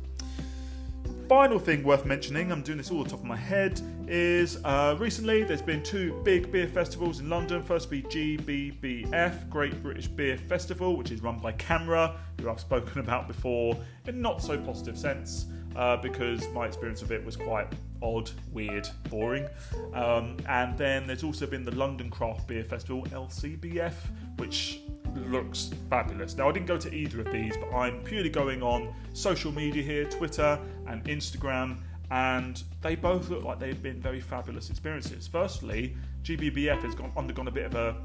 Final 1.30 1.60
thing 1.60 1.84
worth 1.84 2.06
mentioning, 2.06 2.52
I'm 2.52 2.62
doing 2.62 2.78
this 2.78 2.92
all 2.92 3.04
the 3.04 3.10
top 3.10 3.20
of 3.20 3.26
my 3.26 3.38
head, 3.38 3.82
is 4.08 4.60
uh, 4.66 4.98
recently 5.00 5.44
there's 5.44 5.62
been 5.62 5.82
two 5.82 6.22
big 6.24 6.52
beer 6.52 6.68
festivals 6.68 7.22
in 7.22 7.30
London. 7.30 7.64
First 7.64 7.90
be 7.90 8.02
GBBF, 8.04 9.50
Great 9.50 9.82
British 9.82 10.08
Beer 10.08 10.38
Festival, 10.38 10.98
which 10.98 11.12
is 11.12 11.22
run 11.22 11.40
by 11.40 11.54
CAMRA, 11.54 12.18
who 12.42 12.50
I've 12.50 12.60
spoken 12.60 13.00
about 13.00 13.30
before 13.30 13.78
in 14.06 14.22
not 14.22 14.42
so 14.42 14.58
positive 14.58 14.98
sense 14.98 15.46
uh, 15.78 15.96
because 15.98 16.48
my 16.50 16.66
experience 16.66 17.02
of 17.02 17.14
it 17.14 17.24
was 17.26 17.38
quite 17.38 17.68
odd, 18.04 18.30
weird, 18.52 18.88
boring. 19.10 19.48
Um, 19.94 20.38
and 20.48 20.78
then 20.78 21.08
there's 21.08 21.24
also 21.24 21.48
been 21.48 21.64
the 21.64 21.76
London 21.76 22.10
Craft 22.10 22.48
Beer 22.48 22.64
Festival, 22.64 23.04
LCBF, 23.06 23.94
which 24.38 24.82
looks 25.16 25.72
fabulous. 25.90 26.36
Now, 26.36 26.50
I 26.50 26.52
didn't 26.52 26.68
go 26.68 26.78
to 26.78 26.94
either 26.94 27.22
of 27.22 27.32
these, 27.32 27.56
but 27.58 27.76
I'm 27.76 28.02
purely 28.02 28.30
going 28.30 28.62
on 28.62 28.94
social 29.14 29.52
media 29.52 29.82
here 29.82 30.06
Twitter 30.06 30.60
and 30.88 31.04
Instagram, 31.06 31.78
and 32.12 32.62
they 32.82 32.96
both 32.96 33.30
look 33.30 33.44
like 33.44 33.60
they've 33.60 33.82
been 33.82 34.02
very 34.02 34.20
fabulous 34.20 34.70
experiences. 34.70 35.28
Firstly, 35.28 35.96
GBBF 36.24 36.82
has 36.82 36.94
gone, 36.94 37.12
undergone 37.18 37.48
a 37.48 37.52
bit 37.52 37.66
of 37.66 37.76
a 37.76 37.96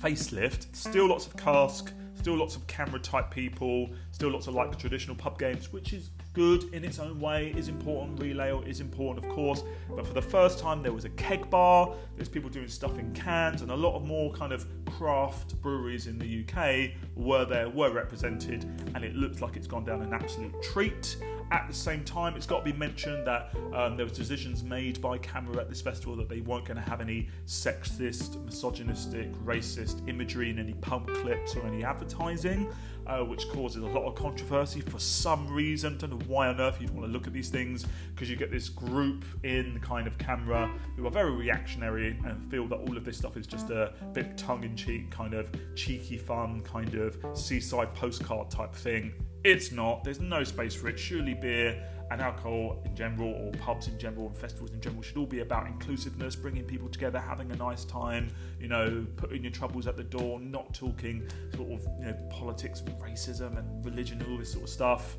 facelift, 0.00 0.74
still 0.74 1.08
lots 1.08 1.26
of 1.26 1.36
cask 1.36 1.92
Still 2.18 2.34
lots 2.34 2.56
of 2.56 2.66
CAMRA 2.66 3.00
type 3.00 3.30
people, 3.30 3.90
still 4.10 4.30
lots 4.30 4.48
of 4.48 4.54
like 4.54 4.76
traditional 4.76 5.14
pub 5.14 5.38
games, 5.38 5.72
which 5.72 5.92
is 5.92 6.10
good 6.32 6.72
in 6.74 6.84
its 6.84 6.98
own 6.98 7.20
way, 7.20 7.52
is 7.56 7.68
important. 7.68 8.20
Relay 8.20 8.52
is 8.66 8.80
important, 8.80 9.24
of 9.24 9.32
course. 9.32 9.62
But 9.94 10.06
for 10.06 10.14
the 10.14 10.22
first 10.22 10.58
time, 10.58 10.82
there 10.82 10.92
was 10.92 11.04
a 11.04 11.10
keg 11.10 11.50
bar, 11.50 11.94
there's 12.16 12.28
people 12.28 12.50
doing 12.50 12.68
stuff 12.68 12.98
in 12.98 13.12
cans, 13.12 13.62
and 13.62 13.70
a 13.70 13.76
lot 13.76 13.96
of 13.96 14.04
more 14.04 14.32
kind 14.32 14.52
of 14.52 14.66
craft 14.96 15.60
breweries 15.60 16.06
in 16.06 16.18
the 16.18 16.44
UK 16.44 16.90
were 17.16 17.44
there, 17.44 17.68
were 17.68 17.90
represented, 17.90 18.64
and 18.94 19.04
it 19.04 19.14
looks 19.14 19.40
like 19.40 19.56
it's 19.56 19.66
gone 19.66 19.84
down 19.84 20.02
an 20.02 20.12
absolute 20.12 20.54
treat. 20.62 21.16
At 21.50 21.66
the 21.66 21.74
same 21.74 22.04
time, 22.04 22.36
it's 22.36 22.44
got 22.44 22.58
to 22.58 22.72
be 22.72 22.78
mentioned 22.78 23.26
that 23.26 23.54
um, 23.72 23.96
there 23.96 24.04
was 24.04 24.12
decisions 24.12 24.62
made 24.62 25.00
by 25.00 25.16
CAMRA 25.18 25.56
at 25.56 25.68
this 25.70 25.80
festival 25.80 26.14
that 26.16 26.28
they 26.28 26.40
weren't 26.40 26.66
going 26.66 26.76
to 26.76 26.82
have 26.82 27.00
any 27.00 27.28
sexist, 27.46 28.44
misogynistic, 28.44 29.32
racist 29.44 30.06
imagery 30.08 30.50
in 30.50 30.58
any 30.58 30.74
pump 30.74 31.08
clips 31.14 31.56
or 31.56 31.66
any 31.66 31.84
advertising, 31.84 32.70
uh, 33.06 33.20
which 33.20 33.48
causes 33.48 33.82
a 33.82 33.86
lot 33.86 34.04
of 34.04 34.14
controversy 34.14 34.82
for 34.82 34.98
some 34.98 35.50
reason. 35.50 35.96
Don't 35.96 36.10
know 36.10 36.26
why 36.26 36.48
on 36.48 36.60
earth 36.60 36.82
you'd 36.82 36.90
want 36.90 37.06
to 37.06 37.12
look 37.12 37.26
at 37.26 37.32
these 37.32 37.48
things 37.48 37.86
because 38.14 38.28
you 38.28 38.36
get 38.36 38.50
this 38.50 38.68
group 38.68 39.24
in 39.42 39.80
kind 39.80 40.06
of 40.06 40.18
CAMRA 40.18 40.70
who 40.96 41.06
are 41.06 41.10
very 41.10 41.32
reactionary 41.32 42.18
and 42.26 42.44
feel 42.50 42.66
that 42.66 42.76
all 42.76 42.96
of 42.96 43.06
this 43.06 43.16
stuff 43.16 43.38
is 43.38 43.46
just 43.46 43.70
a 43.70 43.94
bit 44.12 44.36
tongue-in-cheek, 44.78 45.10
kind 45.10 45.34
of 45.34 45.50
cheeky 45.74 46.18
fun, 46.18 46.60
kind 46.62 46.94
of 46.94 47.18
seaside 47.34 47.94
postcard 47.94 48.50
type 48.50 48.74
thing 48.74 49.12
it's 49.44 49.70
not. 49.70 50.04
There's 50.04 50.20
no 50.20 50.44
space 50.44 50.74
for 50.74 50.88
it. 50.88 50.98
Surely 50.98 51.34
beer 51.34 51.82
and 52.10 52.20
alcohol 52.20 52.82
in 52.84 52.96
general, 52.96 53.30
or 53.30 53.52
pubs 53.52 53.86
in 53.86 53.98
general, 53.98 54.26
and 54.26 54.36
festivals 54.36 54.72
in 54.72 54.80
general, 54.80 55.02
should 55.02 55.16
all 55.16 55.26
be 55.26 55.40
about 55.40 55.66
inclusiveness, 55.66 56.34
bringing 56.34 56.64
people 56.64 56.88
together, 56.88 57.18
having 57.20 57.50
a 57.52 57.56
nice 57.56 57.84
time. 57.84 58.28
You 58.60 58.68
know, 58.68 59.06
putting 59.16 59.42
your 59.42 59.52
troubles 59.52 59.86
at 59.86 59.96
the 59.96 60.04
door, 60.04 60.40
not 60.40 60.74
talking 60.74 61.28
sort 61.54 61.70
of 61.70 61.86
you 61.98 62.06
know 62.06 62.16
politics 62.30 62.80
and 62.80 63.00
racism 63.00 63.58
and 63.58 63.84
religion, 63.84 64.20
and 64.20 64.32
all 64.32 64.38
this 64.38 64.52
sort 64.52 64.64
of 64.64 64.70
stuff. 64.70 65.16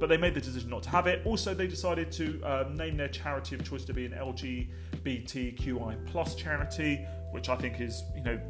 But 0.00 0.08
they 0.08 0.16
made 0.16 0.34
the 0.34 0.40
decision 0.40 0.70
not 0.70 0.82
to 0.84 0.90
have 0.90 1.06
it. 1.06 1.24
Also, 1.24 1.54
they 1.54 1.68
decided 1.68 2.10
to 2.12 2.42
um, 2.42 2.76
name 2.76 2.96
their 2.96 3.08
charity 3.08 3.54
of 3.54 3.64
choice 3.64 3.84
to 3.84 3.94
be 3.94 4.06
an 4.06 4.12
LGBTQI 4.12 6.06
plus 6.06 6.34
charity, 6.34 7.06
which 7.30 7.48
I 7.48 7.56
think 7.56 7.80
is 7.80 8.02
you 8.16 8.22
know 8.22 8.40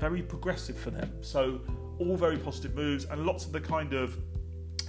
very 0.00 0.22
progressive 0.22 0.78
for 0.78 0.90
them. 0.90 1.12
So 1.20 1.60
all 1.98 2.16
very 2.16 2.38
positive 2.38 2.74
moves, 2.74 3.04
and 3.04 3.26
lots 3.26 3.44
of 3.44 3.52
the 3.52 3.60
kind 3.60 3.92
of 3.92 4.18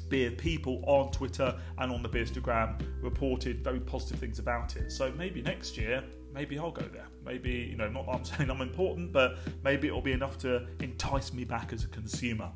beer 0.09 0.31
people 0.31 0.83
on 0.87 1.11
Twitter 1.11 1.57
and 1.77 1.91
on 1.91 2.01
the 2.01 2.09
Beerstagram 2.09 2.81
reported 3.01 3.63
very 3.63 3.79
positive 3.79 4.19
things 4.19 4.39
about 4.39 4.75
it. 4.75 4.91
So 4.91 5.11
maybe 5.17 5.41
next 5.41 5.77
year, 5.77 6.03
maybe 6.33 6.57
I'll 6.57 6.71
go 6.71 6.87
there. 6.87 7.07
Maybe, 7.25 7.51
you 7.51 7.77
know, 7.77 7.89
not 7.89 8.05
that 8.05 8.15
I'm 8.15 8.25
saying 8.37 8.49
I'm 8.49 8.61
important, 8.61 9.11
but 9.11 9.37
maybe 9.63 9.87
it'll 9.87 10.01
be 10.01 10.11
enough 10.13 10.37
to 10.39 10.67
entice 10.79 11.33
me 11.33 11.43
back 11.43 11.73
as 11.73 11.83
a 11.83 11.87
consumer. 11.87 12.49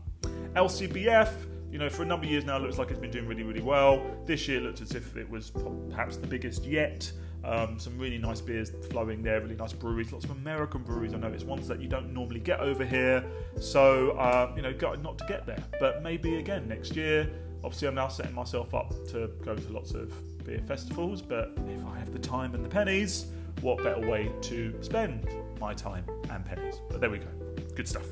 LCBF, 0.53 1.31
you 1.71 1.79
know, 1.79 1.89
for 1.89 2.03
a 2.03 2.05
number 2.05 2.25
of 2.25 2.31
years 2.31 2.45
now, 2.45 2.57
looks 2.57 2.77
like 2.77 2.89
it's 2.89 2.99
been 2.99 3.11
doing 3.11 3.27
really, 3.27 3.43
really 3.43 3.61
well. 3.61 4.01
This 4.25 4.47
year 4.47 4.61
looked 4.61 4.81
as 4.81 4.91
if 4.91 5.15
it 5.17 5.29
was 5.29 5.51
perhaps 5.89 6.17
the 6.17 6.27
biggest 6.27 6.65
yet. 6.65 7.11
Um, 7.45 7.79
some 7.79 7.97
really 7.97 8.17
nice 8.17 8.41
beers 8.41 8.71
flowing 8.89 9.21
there, 9.21 9.39
really 9.39 9.55
nice 9.55 9.71
breweries, 9.71 10.11
lots 10.11 10.25
of 10.25 10.31
American 10.31 10.81
breweries. 10.81 11.13
I 11.13 11.17
know 11.17 11.27
it's 11.27 11.43
ones 11.43 11.67
that 11.67 11.79
you 11.79 11.87
don't 11.87 12.11
normally 12.11 12.39
get 12.39 12.59
over 12.59 12.83
here, 12.83 13.23
so 13.59 14.11
uh, 14.11 14.51
you 14.55 14.63
know, 14.63 14.73
got 14.73 15.01
not 15.03 15.17
to 15.19 15.25
get 15.27 15.45
there. 15.45 15.63
But 15.79 16.01
maybe 16.01 16.37
again 16.37 16.67
next 16.67 16.95
year. 16.95 17.29
Obviously, 17.63 17.87
I'm 17.87 17.95
now 17.95 18.07
setting 18.07 18.35
myself 18.35 18.73
up 18.73 18.93
to 19.09 19.31
go 19.43 19.55
to 19.55 19.73
lots 19.73 19.91
of 19.91 20.13
beer 20.43 20.61
festivals. 20.67 21.21
But 21.21 21.57
if 21.67 21.85
I 21.85 21.97
have 21.97 22.11
the 22.11 22.19
time 22.19 22.53
and 22.53 22.63
the 22.63 22.69
pennies, 22.69 23.27
what 23.61 23.83
better 23.83 24.07
way 24.07 24.31
to 24.41 24.75
spend 24.81 25.27
my 25.59 25.73
time 25.73 26.05
and 26.29 26.45
pennies? 26.45 26.81
But 26.89 27.01
there 27.01 27.09
we 27.09 27.19
go. 27.19 27.27
Good 27.75 27.87
stuff. 27.87 28.05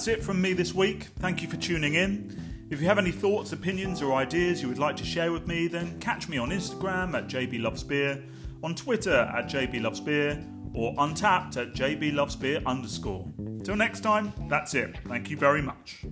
That's 0.00 0.08
it 0.08 0.24
from 0.24 0.40
me 0.40 0.54
this 0.54 0.72
week. 0.72 1.08
Thank 1.18 1.42
you 1.42 1.48
for 1.48 1.58
tuning 1.58 1.92
in. 1.92 2.66
If 2.70 2.80
you 2.80 2.86
have 2.86 2.96
any 2.96 3.10
thoughts, 3.10 3.52
opinions, 3.52 4.00
or 4.00 4.14
ideas 4.14 4.62
you 4.62 4.68
would 4.68 4.78
like 4.78 4.96
to 4.96 5.04
share 5.04 5.30
with 5.30 5.46
me, 5.46 5.68
then 5.68 6.00
catch 6.00 6.26
me 6.26 6.38
on 6.38 6.48
Instagram 6.48 7.12
at 7.12 7.26
jblovesbeer, 7.26 8.24
on 8.64 8.74
Twitter 8.74 9.12
at 9.14 9.44
jblovesbeer, 9.44 10.72
or 10.72 10.94
Untappd 10.94 11.58
at 11.58 11.74
jblovesbeer 11.74 12.64
underscore. 12.64 13.30
Till 13.62 13.76
next 13.76 14.00
time, 14.00 14.32
that's 14.48 14.72
it. 14.72 14.96
Thank 15.06 15.28
you 15.28 15.36
very 15.36 15.60
much. 15.60 16.06